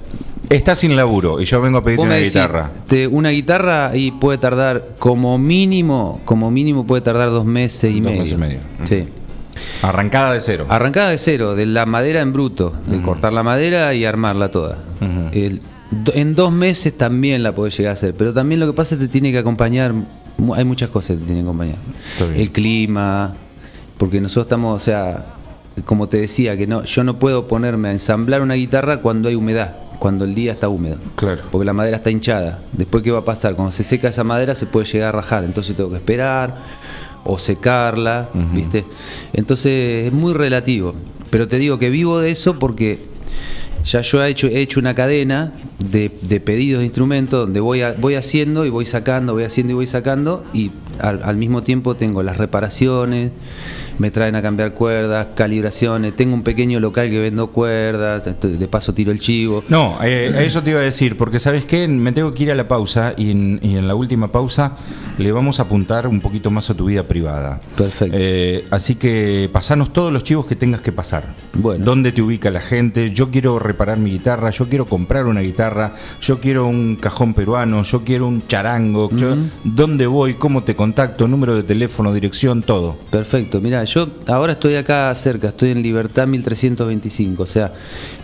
[0.49, 2.71] Estás sin laburo y yo vengo a pedirte una decís, guitarra.
[2.87, 7.99] te- una guitarra y puede tardar como mínimo, como mínimo puede tardar dos meses y
[7.99, 8.19] Dos medio.
[8.21, 8.59] meses y medio.
[8.87, 9.07] Sí.
[9.81, 10.65] Arrancada de cero.
[10.69, 14.77] Arrancada de cero, de la madera en bruto, de cortar la madera y armarla toda.
[15.31, 15.61] El-
[16.13, 19.01] en dos meses también la podés llegar a hacer, pero también lo que pasa es
[19.01, 19.93] que te tiene que acompañar,
[20.55, 21.77] hay muchas cosas que te tienen que acompañar.
[22.35, 23.33] El clima,
[23.97, 25.25] porque nosotros estamos, o sea,
[25.85, 29.35] como te decía, que no, yo no puedo ponerme a ensamblar una guitarra cuando hay
[29.35, 30.97] humedad, cuando el día está húmedo.
[31.15, 31.43] Claro.
[31.51, 32.61] Porque la madera está hinchada.
[32.73, 33.55] Después, ¿qué va a pasar?
[33.55, 36.57] Cuando se seca esa madera se puede llegar a rajar, entonces tengo que esperar
[37.25, 38.85] o secarla, ¿viste?
[39.33, 40.93] Entonces es muy relativo.
[41.31, 42.99] Pero te digo que vivo de eso porque
[43.83, 45.51] ya yo he hecho, he hecho una cadena
[45.91, 49.73] de, de pedidos de instrumentos donde voy, a- voy haciendo y voy sacando, voy haciendo
[49.73, 53.31] y voy sacando y al, al mismo tiempo tengo las reparaciones,
[53.99, 58.93] me traen a cambiar cuerdas, calibraciones, tengo un pequeño local que vendo cuerdas, de paso
[58.93, 59.63] tiro el chivo.
[59.69, 62.51] No, eh, a eso te iba a decir, porque sabes qué, me tengo que ir
[62.51, 64.73] a la pausa y en, y en la última pausa
[65.17, 67.61] le vamos a apuntar un poquito más a tu vida privada.
[67.77, 68.17] Perfecto.
[68.19, 71.33] Eh, así que pasanos todos los chivos que tengas que pasar.
[71.53, 71.85] Bueno.
[71.85, 73.11] ¿Dónde te ubica la gente?
[73.11, 77.81] Yo quiero reparar mi guitarra, yo quiero comprar una guitarra, yo quiero un cajón peruano,
[77.83, 79.09] yo quiero un charango.
[79.15, 80.33] yo- ¿Dónde voy?
[80.33, 81.27] ¿Cómo te contacto?
[81.29, 82.97] Número de teléfono, dirección, todo.
[83.09, 87.71] Perfecto, mira, yo ahora estoy acá cerca, estoy en Libertad 1325, o sea,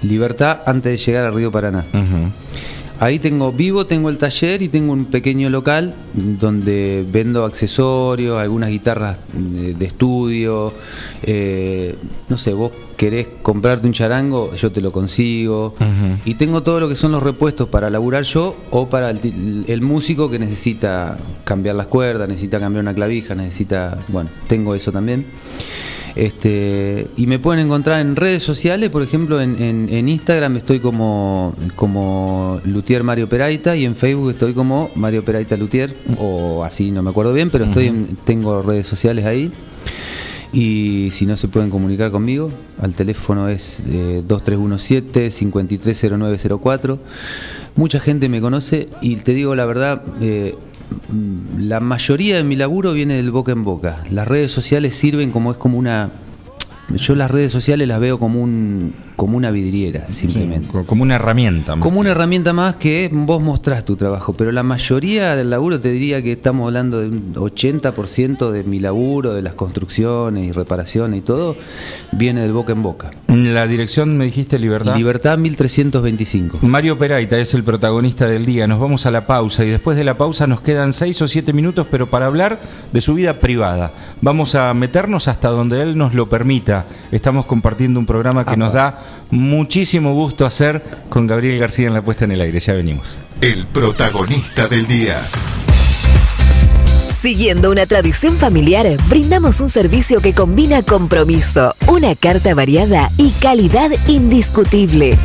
[0.01, 1.85] Libertad antes de llegar a Río Paraná.
[3.01, 8.69] Ahí tengo vivo, tengo el taller y tengo un pequeño local donde vendo accesorios, algunas
[8.69, 10.71] guitarras de, de estudio.
[11.23, 11.95] eh,
[12.29, 15.73] no sé, vos querés comprarte un charango, yo te lo consigo.
[16.25, 19.81] Y tengo todo lo que son los repuestos para laburar yo o para el, el
[19.81, 23.97] músico que necesita cambiar las cuerdas, necesita cambiar una clavija, necesita.
[24.09, 25.25] Bueno, tengo eso también.
[26.15, 30.79] Este, y me pueden encontrar en redes sociales, por ejemplo, en, en- en Instagram estoy
[30.79, 36.91] como, como Lutier Mario Peraita y en Facebook estoy como Mario Peraita Lutier, o así,
[36.91, 39.51] no me acuerdo bien, pero estoy en- tengo redes sociales ahí.
[40.53, 42.51] Y si no se pueden comunicar conmigo,
[42.81, 46.99] al teléfono es eh, 2317-530904.
[47.75, 50.55] Mucha gente me conoce y te digo la verdad, eh,
[51.57, 54.03] la mayoría de mi laburo viene del boca en boca.
[54.09, 56.11] Las redes sociales sirven como es como una...
[56.89, 60.67] Yo las redes sociales las veo como un como una vidriera, simplemente.
[60.67, 61.75] Co- Como una herramienta.
[61.75, 61.83] más.
[61.83, 65.91] Como una herramienta más que vos mostrás tu trabajo, pero la mayoría del laburo te
[65.91, 71.19] diría que estamos hablando de un 80% de mi laburo, de las construcciones y reparaciones
[71.19, 71.55] y todo,
[72.13, 73.11] viene del boca en boca.
[73.27, 74.95] La dirección me dijiste Libertad.
[74.97, 76.57] Libertad 1325.
[76.63, 78.65] Mario Peraita es el protagonista del día.
[78.65, 81.53] Nos vamos a la pausa y después de la pausa nos quedan seis o siete
[81.53, 82.59] minutos, pero para hablar
[82.91, 83.93] de su vida privada.
[84.21, 86.85] Vamos a meternos hasta donde él nos lo permita.
[87.11, 88.99] Estamos compartiendo un programa que nos da
[89.29, 92.59] muchísimo gusto hacer con Gabriel García en la puesta en el aire.
[92.59, 93.17] Ya venimos.
[93.41, 95.21] El protagonista del día.
[97.21, 103.91] Siguiendo una tradición familiar, brindamos un servicio que combina compromiso, una carta variada y calidad
[104.07, 105.17] indiscutible.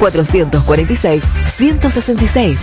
[0.00, 2.58] 2317-446-166.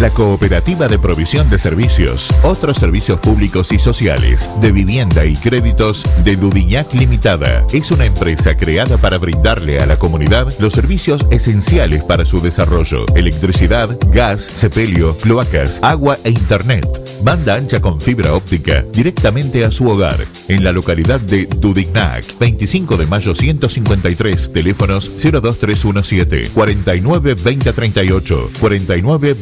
[0.00, 6.04] La Cooperativa de Provisión de Servicios, otros servicios públicos y sociales, de vivienda y créditos
[6.24, 12.02] de Dudignac Limitada, es una empresa creada para brindarle a la comunidad los servicios esenciales
[12.02, 16.86] para su desarrollo: electricidad, gas, sepelio, cloacas, agua e internet.
[17.22, 20.16] Banda ancha con fibra óptica directamente a su hogar,
[20.48, 29.34] en la localidad de Dudignac, 25 de mayo 153, teléfonos 02317 49 2038, 49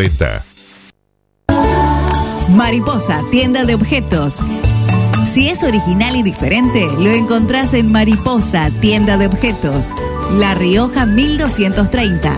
[0.00, 0.44] 2040.
[2.48, 4.38] Mariposa, tienda de objetos.
[5.26, 9.94] Si es original y diferente, lo encontrás en Mariposa, tienda de objetos.
[10.32, 12.36] La Rioja 1230.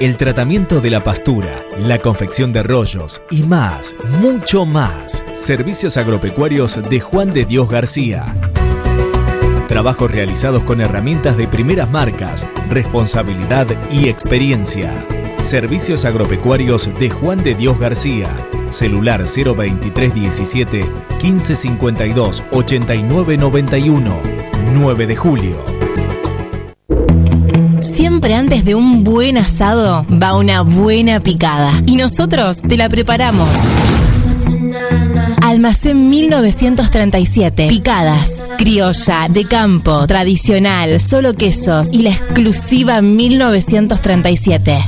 [0.00, 5.22] El tratamiento de la pastura, la confección de rollos y más, mucho más.
[5.34, 8.24] Servicios agropecuarios de Juan de Dios García.
[9.72, 14.92] Trabajos realizados con herramientas de primeras marcas, responsabilidad y experiencia.
[15.38, 18.28] Servicios agropecuarios de Juan de Dios García.
[18.68, 20.84] Celular 02317
[21.22, 24.20] 1552 8991.
[24.74, 25.64] 9 de julio.
[27.80, 31.80] Siempre antes de un buen asado va una buena picada.
[31.86, 33.48] Y nosotros te la preparamos.
[35.40, 37.68] Almacén 1937.
[37.68, 38.41] Picadas.
[38.62, 44.84] Criolla, de campo, tradicional, solo quesos y la exclusiva 1937.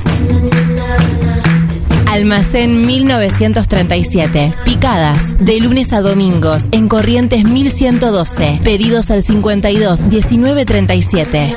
[2.07, 4.55] Almacén 1937.
[4.65, 5.37] Picadas.
[5.45, 6.67] De lunes a domingos.
[6.71, 8.61] En Corrientes 1112.
[8.63, 11.57] Pedidos al 52 1937.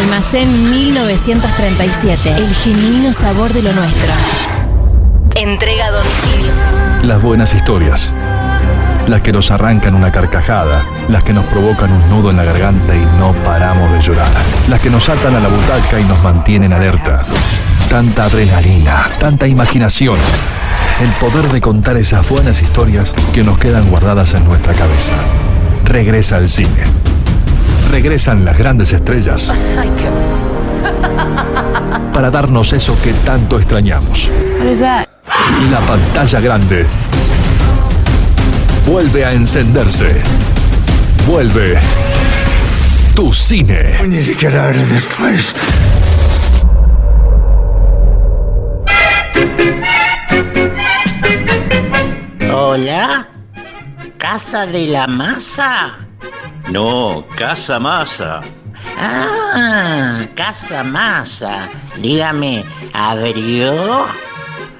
[0.00, 2.28] Almacén 1937.
[2.28, 4.12] El genuino sabor de lo nuestro.
[5.36, 6.52] Entrega a domicilio.
[7.04, 8.12] Las buenas historias.
[9.10, 12.94] Las que nos arrancan una carcajada, las que nos provocan un nudo en la garganta
[12.94, 14.30] y no paramos de llorar,
[14.68, 17.26] las que nos atan a la butaca y nos mantienen alerta.
[17.88, 20.16] Tanta adrenalina, tanta imaginación.
[21.02, 25.14] El poder de contar esas buenas historias que nos quedan guardadas en nuestra cabeza.
[25.86, 26.84] Regresa al cine.
[27.90, 29.52] Regresan las grandes estrellas
[32.14, 34.30] para darnos eso que tanto extrañamos.
[35.68, 36.86] La pantalla grande
[38.90, 40.20] vuelve a encenderse.
[41.24, 41.78] Vuelve
[43.14, 43.96] tu cine.
[44.88, 45.54] después.
[52.52, 53.28] Hola,
[54.18, 55.94] Casa de la Masa.
[56.72, 58.40] No, Casa Masa.
[58.98, 61.68] Ah, Casa Masa.
[62.02, 64.08] Dígame, ¿abrió?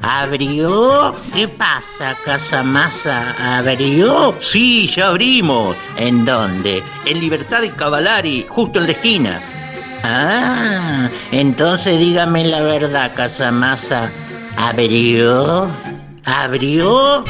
[0.02, 1.14] ¿Abrió?
[1.34, 3.58] ¿Qué pasa, Casa Masa?
[3.58, 4.34] ¿Abrió?
[4.40, 5.76] Sí, ya abrimos.
[5.96, 6.82] ¿En dónde?
[7.04, 9.42] En Libertad y Cavalari, justo en la esquina.
[10.02, 14.10] Ah, entonces dígame la verdad, Casa Masa.
[14.56, 15.68] ¿Abrió?
[16.24, 17.24] ¿Abrió?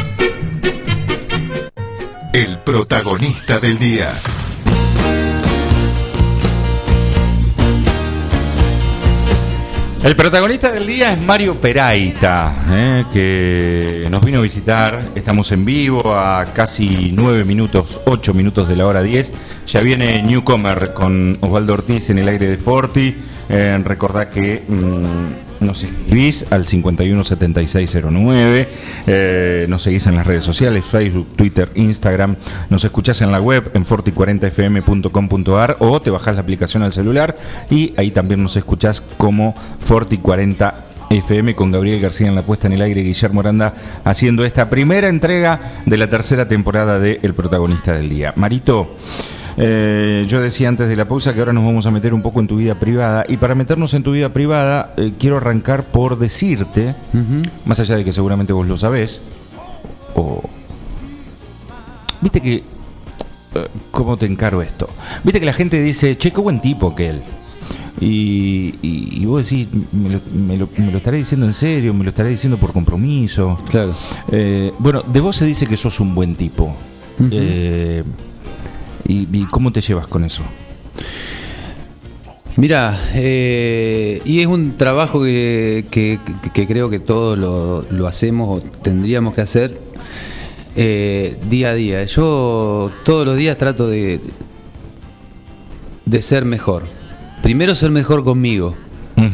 [2.33, 4.13] El protagonista del día.
[10.03, 15.05] El protagonista del día es Mario Peraita, eh, que nos vino a visitar.
[15.15, 19.33] Estamos en vivo a casi 9 minutos, 8 minutos de la hora 10.
[19.67, 23.15] Ya viene Newcomer con Osvaldo Ortiz en el aire de Forti.
[23.51, 28.69] Eh, recordá que mm, nos escribís al 517609.
[29.07, 32.37] Eh, nos seguís en las redes sociales, Facebook, Twitter, Instagram.
[32.69, 37.37] Nos escuchás en la web en forti40fm.com.ar o te bajás la aplicación al celular
[37.71, 39.55] y ahí también nos escuchás como
[39.87, 40.75] Forti40
[41.11, 45.09] FM con Gabriel García en la puesta en el aire Guillermo Moranda haciendo esta primera
[45.09, 48.33] entrega de la tercera temporada de El protagonista del día.
[48.37, 48.97] Marito,
[49.63, 52.41] eh, yo decía antes de la pausa que ahora nos vamos a meter un poco
[52.41, 56.19] en tu vida privada y para meternos en tu vida privada eh, quiero arrancar por
[56.19, 56.95] decirte,
[57.67, 59.21] más allá de que seguramente vos lo sabés,
[60.15, 60.43] o...
[62.23, 62.55] Viste que...
[63.55, 64.89] eh, ¿Cómo te encaro esto?
[65.25, 67.23] Viste que la gente dice, che, qué buen tipo que él.
[68.01, 71.93] Y, y- y vos decís, me lo, me lo- me lo estaré diciendo en serio,
[71.93, 73.59] me lo estaré diciendo por compromiso.
[73.69, 73.95] Claro.
[74.33, 76.75] Eh, bueno, de vos se dice que sos un buen tipo.
[77.31, 78.03] Eh,
[79.11, 80.43] y, y cómo te llevas con eso?
[82.57, 86.19] Mira, eh, y es un trabajo que, que-
[86.53, 89.79] que creo que todos lo, lo hacemos o tendríamos que hacer
[90.77, 92.05] eh, día a día.
[92.05, 94.21] Yo todos los días trato de,
[96.05, 96.85] de ser mejor.
[97.43, 98.75] Primero ser mejor conmigo,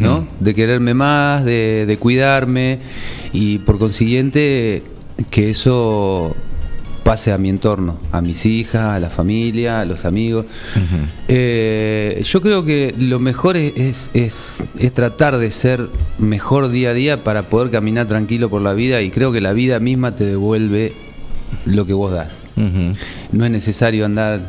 [0.01, 0.29] ¿no?
[0.41, 2.79] De quererme más, de, de cuidarme
[3.33, 4.83] y por consiguiente
[5.31, 6.37] que eso
[7.07, 10.45] pase a mi entorno, a mis hijas, a la familia, a los amigos.
[11.29, 15.89] Eh, yo creo que lo mejor es, es, es- es tratar de ser
[16.19, 19.53] mejor día a día para poder caminar tranquilo por la vida y creo que la
[19.53, 20.95] vida misma te devuelve
[21.65, 22.33] lo que vos das.
[23.31, 24.41] No es necesario andar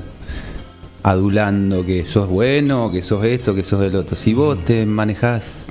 [1.03, 4.15] adulando que sos bueno, que sos esto, que sos del otro.
[4.15, 5.67] Si vos te manejás,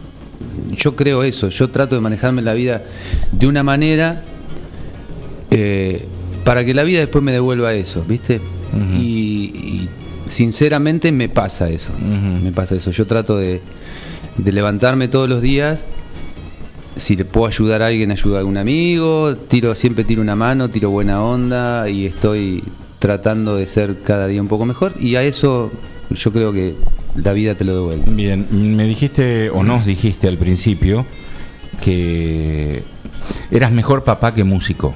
[0.77, 2.85] yo creo eso, yo trato de manejarme la vida
[3.33, 4.23] de una manera
[5.51, 6.07] eh,
[6.47, 8.41] para que la vida después me devuelva eso, ¿viste?
[8.95, 9.89] y, y
[10.27, 12.93] sinceramente me pasa eso, me pasa eso.
[12.93, 13.61] Yo trato de,
[14.39, 15.87] de levantarme todos los días.
[16.97, 20.71] Si le puedo ayudar a alguien, ayudo a algún amigo, tiro, siempre tiro una mano,
[20.71, 22.63] tiro buena onda y estoy
[23.01, 25.73] tratando de ser cada día un poco mejor y a eso
[26.11, 26.77] yo creo que
[27.17, 28.05] la vida te lo devuelve.
[28.13, 31.07] Bien, me dijiste o nos dijiste al principio
[31.81, 32.85] que
[33.51, 34.95] eras mejor papá que músico.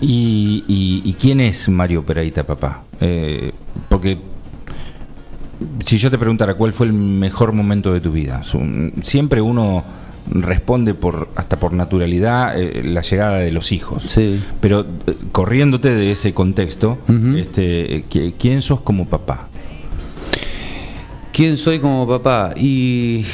[0.00, 2.84] ¿Y, y- y quién es Mario Peraíta, papá?
[3.00, 3.52] Eh,
[3.88, 4.18] porque
[5.84, 8.42] si yo te preguntara cuál fue el mejor momento de tu vida,
[9.02, 9.84] siempre uno
[10.30, 14.04] responde por hasta por naturalidad eh, la llegada de los hijos.
[14.60, 16.98] Pero eh, corriéndote de ese contexto,
[17.38, 19.48] este, eh, ¿qui- ¿quién sos como papá?
[21.32, 22.52] ¿Quién soy como papá?
[22.56, 23.24] Y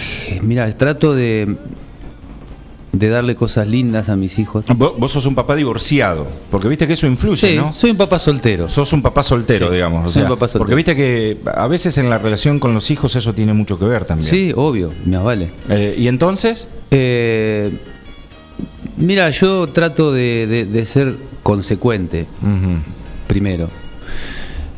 [0.43, 1.57] mira, trato de,
[2.95, 4.65] de darle cosas lindas a mis hijos.
[4.77, 7.73] Vos, vos sos un papá divorciado, porque viste que eso influye, Sí, ¿no?
[7.75, 8.69] soy un papá soltero.
[8.69, 10.07] Sos un papá soltero, Sí, digamos.
[10.09, 10.59] o soy un papá soltero.
[10.61, 13.85] Porque viste que a veces en la relación con los hijos eso tiene mucho que
[13.87, 14.31] ver también.
[14.31, 15.51] Sí, obvio, me vale.
[15.69, 16.69] Eh, ¿Y entonces?
[16.91, 17.77] Eh,
[18.97, 22.27] mira, yo trato de, de- de ser consecuente,
[23.27, 23.69] primero.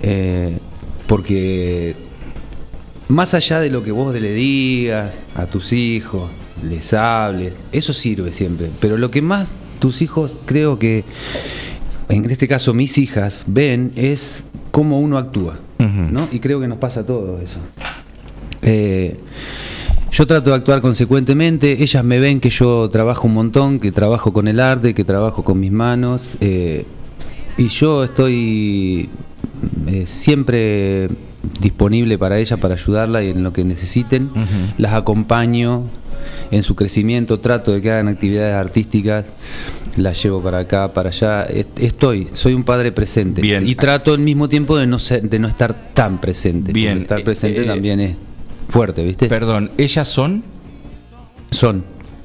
[0.02, 0.58] Eh,
[1.06, 1.96] porque
[3.08, 6.30] más allá de lo que vos le digas a tus hijos,
[6.62, 8.70] les hables, eso sirve siempre.
[8.80, 9.48] Pero lo que más
[9.78, 11.04] tus hijos creo que,
[12.08, 15.58] en este caso mis hijas, ven es cómo uno actúa.
[15.78, 16.28] ¿no?
[16.32, 17.58] Y creo que nos pasa a todos eso.
[18.62, 19.16] Eh,
[20.10, 24.32] yo trato de actuar consecuentemente, ellas me ven que yo trabajo un montón, que trabajo
[24.32, 26.86] con el arte, que trabajo con mis manos, eh,
[27.58, 29.10] y yo estoy
[29.86, 31.08] eh, siempre
[31.60, 34.30] disponible para ellas, para ayudarla y en lo que necesiten,
[34.78, 35.84] las acompaño
[36.50, 39.26] en su crecimiento, trato de que hagan actividades artísticas,
[39.96, 44.18] las llevo para acá, para allá, Est- estoy, soy un padre presente y trato al
[44.20, 46.72] mismo tiempo de no ser, de no estar tan presente.
[46.72, 48.16] Bien, porque estar eh, presente eh, también es
[48.68, 49.28] fuerte, ¿viste?
[49.28, 50.42] Perdón, ¿ellas son?
[51.50, 51.84] Son.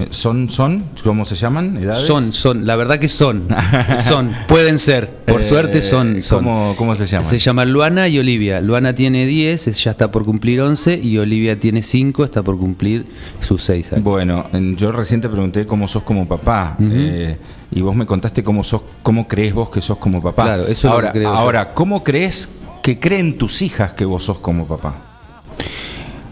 [0.09, 0.83] ¿Son, son?
[1.03, 1.77] ¿Cómo se llaman?
[1.77, 2.01] ¿Edades?
[2.05, 3.47] Son, son, la verdad que son.
[3.97, 5.07] son, pueden ser.
[5.25, 6.21] Por Eh, suerte son.
[6.21, 6.43] son.
[6.43, 7.25] ¿cómo- cómo se llaman?
[7.29, 8.59] Se llaman Luana y Olivia.
[8.61, 13.05] Luana tiene 10, ya está por cumplir 11, y Olivia tiene 5, está por cumplir
[13.39, 14.03] sus 6 años.
[14.03, 16.77] Bueno, en- yo recién te pregunté cómo sos como papá.
[16.81, 17.37] Eh,
[17.71, 20.43] y vos me contaste cómo sos, cómo crees vos que sos como papá.
[20.43, 21.37] Claro, eso es lo ahora, que creo yo.
[21.37, 22.49] ahora, ¿cómo crees
[22.83, 24.95] que creen tus hijas que vos sos como papá?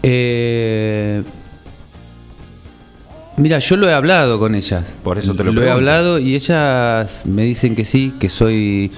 [0.02, 1.22] Eh,
[3.40, 4.84] mira, yo lo he hablado con ellas.
[5.02, 5.72] Por eso te lo he pregunto.
[5.72, 8.90] hablado y ellas me dicen que sí, que soy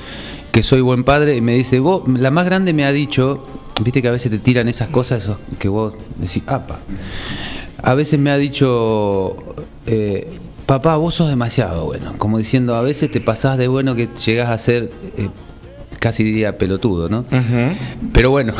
[0.52, 3.46] que soy buen padre y me dice, "Vos, la más grande me ha dicho,
[3.82, 6.78] viste que a veces te tiran esas cosas esos que vos decís, "Apa."
[7.82, 9.34] A veces me ha dicho
[9.86, 14.08] eh, papá, vos sos demasiado bueno, como diciendo, a veces te pasás de bueno que
[14.26, 15.28] llegás a ser eh,
[16.02, 17.24] casi diría pelotudo, ¿no?
[18.12, 18.54] Pero bueno,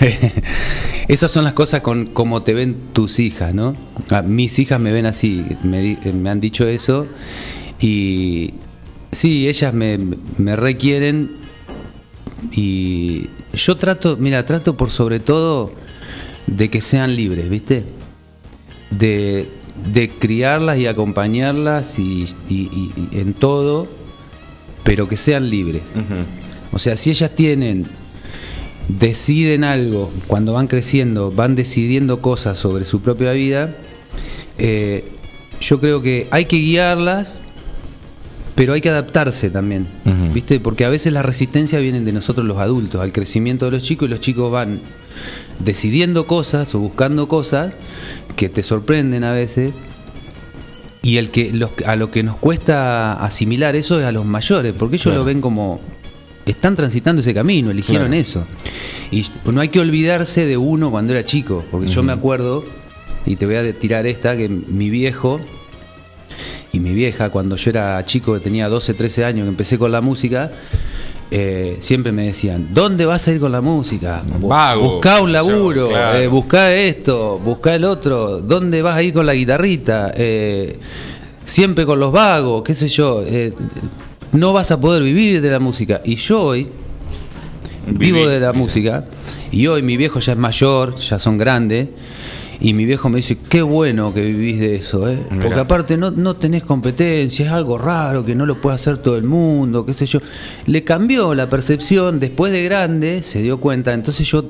[1.08, 3.76] esas son las cosas con como te ven tus hijas, ¿no?
[4.10, 7.06] Ah, mis hijas me ven así, me, eh, me han dicho eso
[7.80, 8.54] y
[9.12, 9.98] sí, ellas me,
[10.38, 11.36] me requieren
[12.52, 15.72] y yo trato, mira, trato por sobre todo
[16.46, 17.84] de que sean libres, ¿viste?
[18.90, 19.48] De,
[19.92, 23.88] de criarlas y acompañarlas y, y- y- y en todo,
[24.82, 25.82] pero que sean libres.
[26.72, 27.86] O sea, si ellas tienen,
[28.88, 33.74] deciden algo, cuando van creciendo, van decidiendo cosas sobre su propia vida,
[34.58, 35.04] eh,
[35.60, 37.42] yo creo que hay que guiarlas,
[38.54, 39.86] pero hay que adaptarse también,
[40.34, 40.60] ¿viste?
[40.60, 44.08] Porque a veces la resistencia viene de nosotros los adultos, al crecimiento de los chicos
[44.08, 44.80] y los chicos van
[45.60, 47.72] decidiendo cosas o buscando cosas
[48.36, 49.72] que te sorprenden a veces
[51.02, 54.74] y el que los- a lo que nos cuesta asimilar eso es a los mayores,
[54.78, 55.18] porque ellos Claro.
[55.20, 55.80] lo ven como
[56.50, 58.20] están transitando ese camino, eligieron Claro.
[58.20, 58.46] eso.
[59.10, 62.64] Y no hay que olvidarse de uno cuando era chico, porque yo me acuerdo
[63.26, 65.40] y te voy a tirar esta que mi viejo
[66.72, 69.90] y mi vieja cuando yo era chico, que tenía 12, 13 años, que empecé con
[69.90, 70.50] la música,
[71.32, 74.22] eh, siempre me decían, ¿dónde vas a ir con la música?
[74.40, 74.94] Vago.
[74.94, 76.18] Buscá un laburo, Yo, claro.
[76.18, 80.12] eh, buscá esto, buscá el otro, ¿dónde vas a ir con la guitarrita?
[80.16, 80.76] Eh,
[81.44, 83.22] siempre con los vagos, qué sé yo,
[84.32, 86.00] no vas a poder vivir de la música.
[86.04, 86.68] Y yo hoy
[87.86, 89.04] vivo de la música,
[89.50, 91.88] y hoy mi viejo ya es mayor, ya son grandes,
[92.60, 95.18] y mi viejo me dice, qué bueno que vivís de eso, ¿eh?
[95.28, 95.62] porque Mirá.
[95.62, 99.24] aparte no, no tenés competencia, es algo raro que no lo puede hacer todo el
[99.24, 100.20] mundo, qué sé yo.
[100.66, 104.44] Le cambió la percepción, después de grande se dio cuenta, entonces yo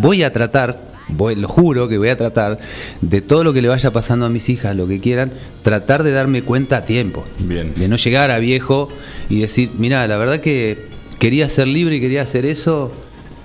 [0.00, 2.58] voy a tratar, voy, lo juro que voy a tratar,
[3.00, 5.32] de todo lo que le vaya pasando a mis hijas, lo que quieran,
[5.62, 7.24] tratar de darme cuenta a tiempo.
[7.38, 7.72] Bien.
[7.76, 8.88] De no llegar a viejo
[9.28, 10.86] y decir, mira, la verdad que
[11.18, 12.92] quería ser libre y quería hacer eso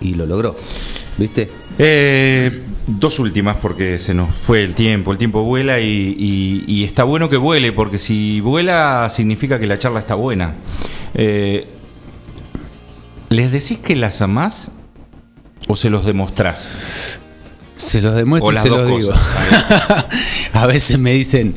[0.01, 0.55] y lo logró.
[1.17, 1.49] ¿Viste?
[1.79, 6.83] Eh, dos últimas porque se nos fue el tiempo, el tiempo vuela y, y- y
[6.83, 10.53] está bueno que vuele, porque si vuela significa que la charla está buena.
[11.15, 11.65] Eh,
[13.29, 14.71] ¿Les decís que las amás
[15.67, 16.77] o se los demostrás?
[17.77, 19.13] Se los demuestro y se los digo.
[20.53, 21.55] a veces me dicen,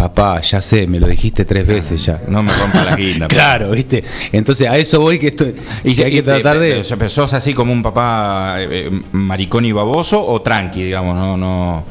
[0.00, 2.22] Papá, ya sé, me lo dijiste tres veces ya.
[2.26, 3.26] No me rompa la guinda.
[3.28, 4.02] claro, ¿viste?
[4.32, 5.54] Entonces a eso voy que estoy.
[5.84, 6.82] Y, que hay que tratar de.
[6.88, 11.14] ¿Pero sos así como un papá eh, eh, maricón y baboso o tranqui, digamos?
[11.14, 11.84] No, no.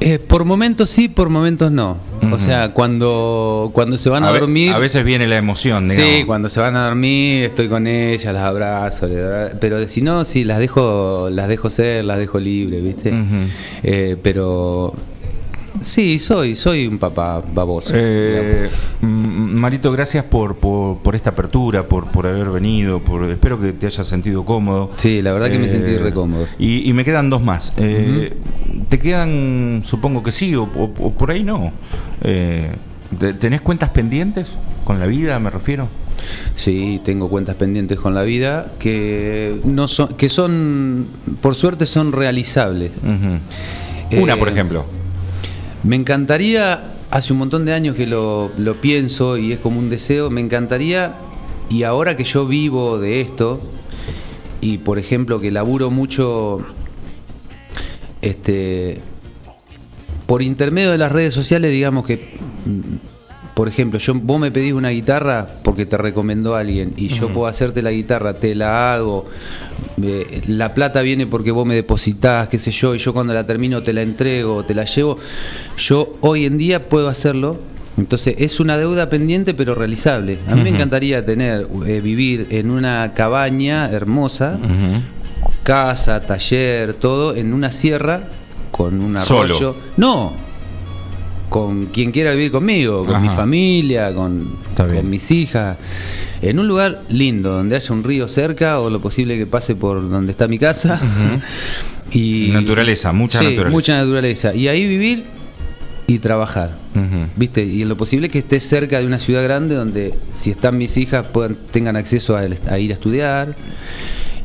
[0.00, 1.98] Eh, por momentos sí, por momentos no.
[2.32, 4.72] O sea, cuando, cuando se van a, dormir.
[4.72, 6.12] A veces viene la emoción, digamos.
[6.12, 9.08] Sí, cuando se van a dormir estoy con ellas, las abrazo,
[9.60, 13.12] pero si no, sí, las dejo, las dejo ser, las dejo libre, ¿viste?
[13.82, 14.94] Eh, pero
[15.80, 17.90] sí, soy, soy un papá baboso.
[17.94, 18.68] Eh,
[19.02, 23.86] Marito, gracias por, por, por esta apertura, por, por haber venido, por espero que te
[23.86, 24.90] hayas sentido cómodo.
[24.96, 26.46] Sí, la verdad que me Eh, sentí re cómodo.
[26.58, 27.72] Y, y me quedan dos más.
[27.76, 28.34] Eh,
[28.88, 31.72] ¿Te quedan, supongo que sí, o, o- o por ahí no?
[32.22, 32.70] Eh,
[33.18, 34.48] ¿te- ¿Tenés cuentas pendientes
[34.84, 35.88] con la vida, me refiero?
[36.54, 41.06] Sí, tengo cuentas pendientes con la vida que no son, que son,
[41.40, 42.90] por suerte, son realizables.
[43.02, 44.84] Una, Eh, por ejemplo.
[45.82, 49.88] Me encantaría, hace un montón de años que lo, lo pienso y es como un
[49.88, 51.14] deseo, me encantaría,
[51.70, 53.60] y ahora que yo vivo de esto,
[54.60, 56.66] y por ejemplo que laburo mucho,
[58.20, 59.00] este,
[60.26, 64.72] por intermedio de las redes sociales, digamos que, mm, por ejemplo, yo, vos me pedís
[64.72, 69.26] una guitarra porque te recomendó alguien y yo puedo hacerte la guitarra, te la hago,
[70.04, 73.46] eh, la plata viene porque vos me depositás, qué sé yo, y yo cuando la
[73.46, 75.18] termino te la entrego, te la llevo.
[75.76, 77.58] Yo hoy en día puedo hacerlo.
[77.96, 80.38] Entonces es una deuda pendiente pero realizable.
[80.48, 84.58] A mí me encantaría tener, eh, vivir en una cabaña hermosa,
[85.64, 88.28] casa, taller, todo, en una sierra
[88.70, 89.42] con un Solo.
[89.42, 89.76] arroyo.
[89.98, 90.32] No,
[91.50, 93.20] con quien quiera vivir conmigo, con Ajá.
[93.20, 95.76] mi familia, con, con mis hijas.
[96.40, 100.08] En un lugar lindo, donde haya un río cerca o lo posible que pase por
[100.08, 100.98] donde está mi casa.
[102.12, 103.70] y Naturaleza, mucha Sí, naturaleza.
[103.72, 104.54] Mucha naturaleza.
[104.54, 105.24] Y ahí vivir
[106.06, 106.78] y trabajar.
[107.36, 107.64] ¿Viste?
[107.64, 110.96] Y en lo posible que esté cerca de una ciudad grande donde si están mis
[110.96, 113.54] hijas puedan, tengan acceso a, a ir a estudiar.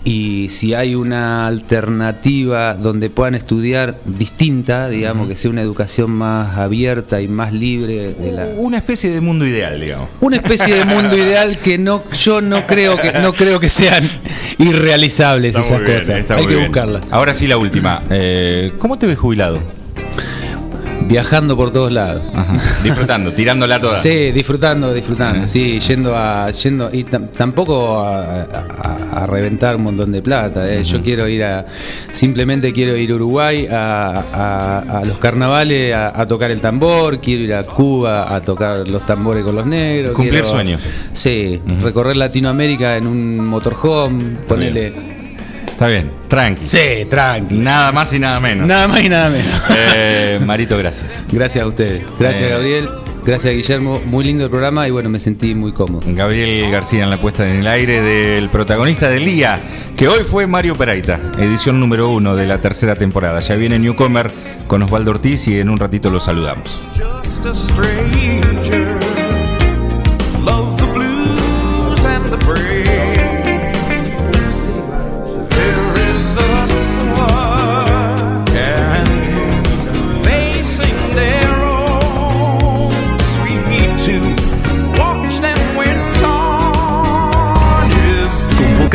[0.07, 6.57] Y si hay una alternativa donde puedan estudiar distinta, digamos, que sea una educación más
[6.57, 10.09] abierta y más libre de la, Una especie de mundo ideal, digamos.
[10.21, 14.07] una especie de mundo ideal que no yo no creo que no creo que sean
[14.59, 16.37] irrealizables Está esas bien, cosas.
[16.37, 16.67] Hay que bien.
[16.67, 17.07] buscarlas.
[17.11, 18.03] Ahora sí la última.
[18.11, 19.59] Eh, ¿Cómo te ves jubilado?
[21.07, 22.21] Viajando por todos lados.
[22.83, 23.95] Disfrutando, tirándola toda.
[23.97, 29.83] Sí, disfrutando, disfrutando, sí, yendo a, yendo y tam- tampoco a, a- a reventar un
[29.83, 30.71] montón de plata.
[30.71, 30.83] eh.
[30.83, 31.65] Yo quiero ir a,
[32.11, 37.63] simplemente quiero ir a Uruguay a, los carnavales a, tocar el tambor, quiero ir a
[37.63, 40.13] Cuba a tocar los tambores con los negros.
[40.13, 40.81] Cumplir quiero- sueños.
[41.13, 45.24] Sí, recorrer Latinoamérica en un motorhome, ponerle.
[45.75, 46.65] Está bien, tranqui.
[46.65, 47.53] Sí, tranqui.
[47.55, 48.65] Nada más y nada menos.
[48.65, 49.51] Nada más y nada menos.
[49.75, 51.25] Eh, Marito, gracias.
[51.29, 52.01] Gracias a ustedes.
[52.17, 52.53] Gracias, Eh.
[52.53, 52.89] Gabriel.
[53.25, 54.01] Gracias, Guillermo.
[54.05, 56.01] Muy lindo el programa y bueno, me sentí muy cómodo.
[56.07, 59.59] Gabriel García en la puesta en el aire del protagonista del día,
[59.97, 63.41] que hoy fue Mario Peraita, edición número uno de la tercera temporada.
[63.41, 64.31] Ya viene Newcomer
[64.67, 66.79] con Osvaldo Ortiz y en un ratito lo saludamos.
[67.43, 68.94] just a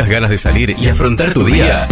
[0.09, 1.87] ganas de salir y afrontar tu día.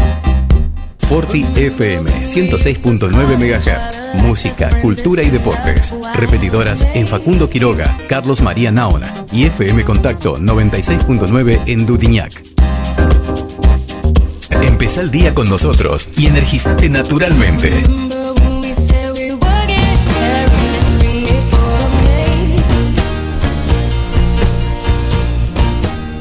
[0.99, 4.23] Forti FM 106.9 MHz.
[4.23, 5.95] Música, cultura y deportes.
[6.15, 12.45] Repetidoras en Facundo Quiroga, Carlos María Naona y FM Contacto 96.9 en Dudiñac.
[14.63, 17.73] Empezá el día con nosotros y energizate naturalmente.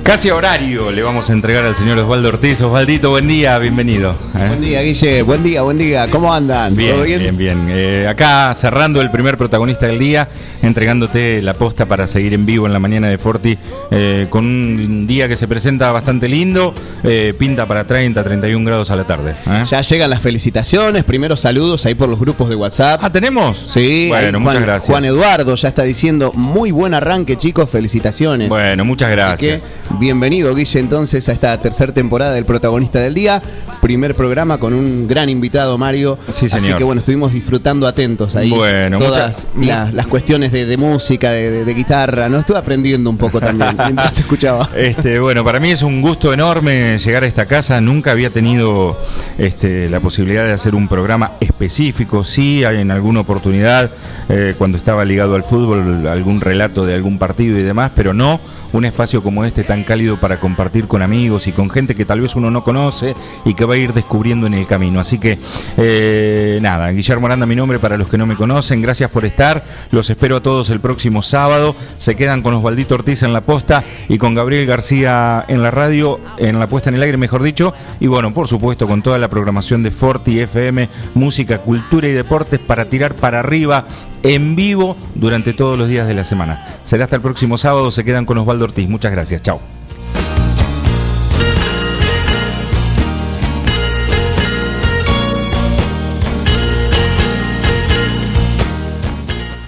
[0.07, 2.61] Casi a horario le vamos a entregar al señor Osvaldo Ortiz.
[2.61, 4.15] Osvaldito, buen día, bienvenido.
[4.37, 4.45] ¿eh?
[4.47, 5.21] Buen día, Guille.
[5.21, 6.09] Buen día, buen día.
[6.09, 6.73] ¿Cómo andan?
[6.77, 7.37] Bien, ¿Todo bien, bien?
[7.37, 7.67] bien.
[7.69, 10.29] Eh, acá cerrando el primer protagonista del día,
[10.61, 13.57] entregándote la posta para seguir en vivo en la mañana de Forti,
[13.91, 16.73] eh, con un día que se presenta bastante lindo,
[17.37, 19.35] pinta para 30, 31 grados a la tarde.
[19.69, 23.01] Ya llegan las felicitaciones, primeros saludos ahí por los grupos de WhatsApp.
[23.03, 23.57] Ah, ¿tenemos?
[23.57, 24.89] Sí, Bueno, muchas gracias.
[24.89, 28.47] Juan Eduardo ya está diciendo muy buen arranque, chicos, felicitaciones.
[28.47, 29.63] Bueno, muchas gracias.
[29.99, 33.41] Bienvenido Guille entonces a esta tercera temporada del protagonista del día.
[33.81, 36.17] Primer programa con un gran invitado, Mario.
[36.29, 36.77] Sí, Así señor.
[36.77, 38.49] que bueno, estuvimos disfrutando atentos ahí.
[38.49, 42.27] Bueno, todas mucha- las, las cuestiones de, de música, de, guitarra.
[42.29, 44.69] No estuve aprendiendo un poco también mientras escuchaba.
[44.75, 47.79] Este, bueno, para mí es un gusto enorme llegar a esta casa.
[47.81, 48.97] Nunca había tenido
[49.37, 52.23] este, la posibilidad de hacer un programa específico.
[52.23, 53.91] Sí, hay en alguna oportunidad,
[54.29, 58.39] eh, cuando estaba ligado al fútbol, algún relato de algún partido y demás, pero no
[58.77, 62.21] un espacio como este tan cálido para compartir con amigos y con gente que tal
[62.21, 64.99] vez uno no conoce y que va a ir descubriendo en el camino.
[64.99, 65.37] Así que,
[65.77, 68.81] eh, nada, Guillermo Aranda, mi nombre para los que no me conocen.
[68.81, 69.63] Gracias por estar.
[69.91, 71.75] Los espero a todos el próximo sábado.
[71.97, 76.19] Se quedan con Osvaldito Ortiz en la posta y con Gabriel García en la radio,
[76.37, 77.73] en la puesta en el aire, mejor dicho.
[77.99, 82.59] Y bueno, por supuesto, con toda la programación de Forti FM, música, cultura y deportes
[82.59, 83.85] para tirar para arriba
[84.27, 86.79] en vivo durante todos los días de la semana.
[86.83, 87.91] Será hasta el próximo sábado.
[87.91, 88.89] Se quedan con Osvaldo Ortiz.
[88.89, 89.41] Muchas gracias.
[89.41, 89.61] Chao.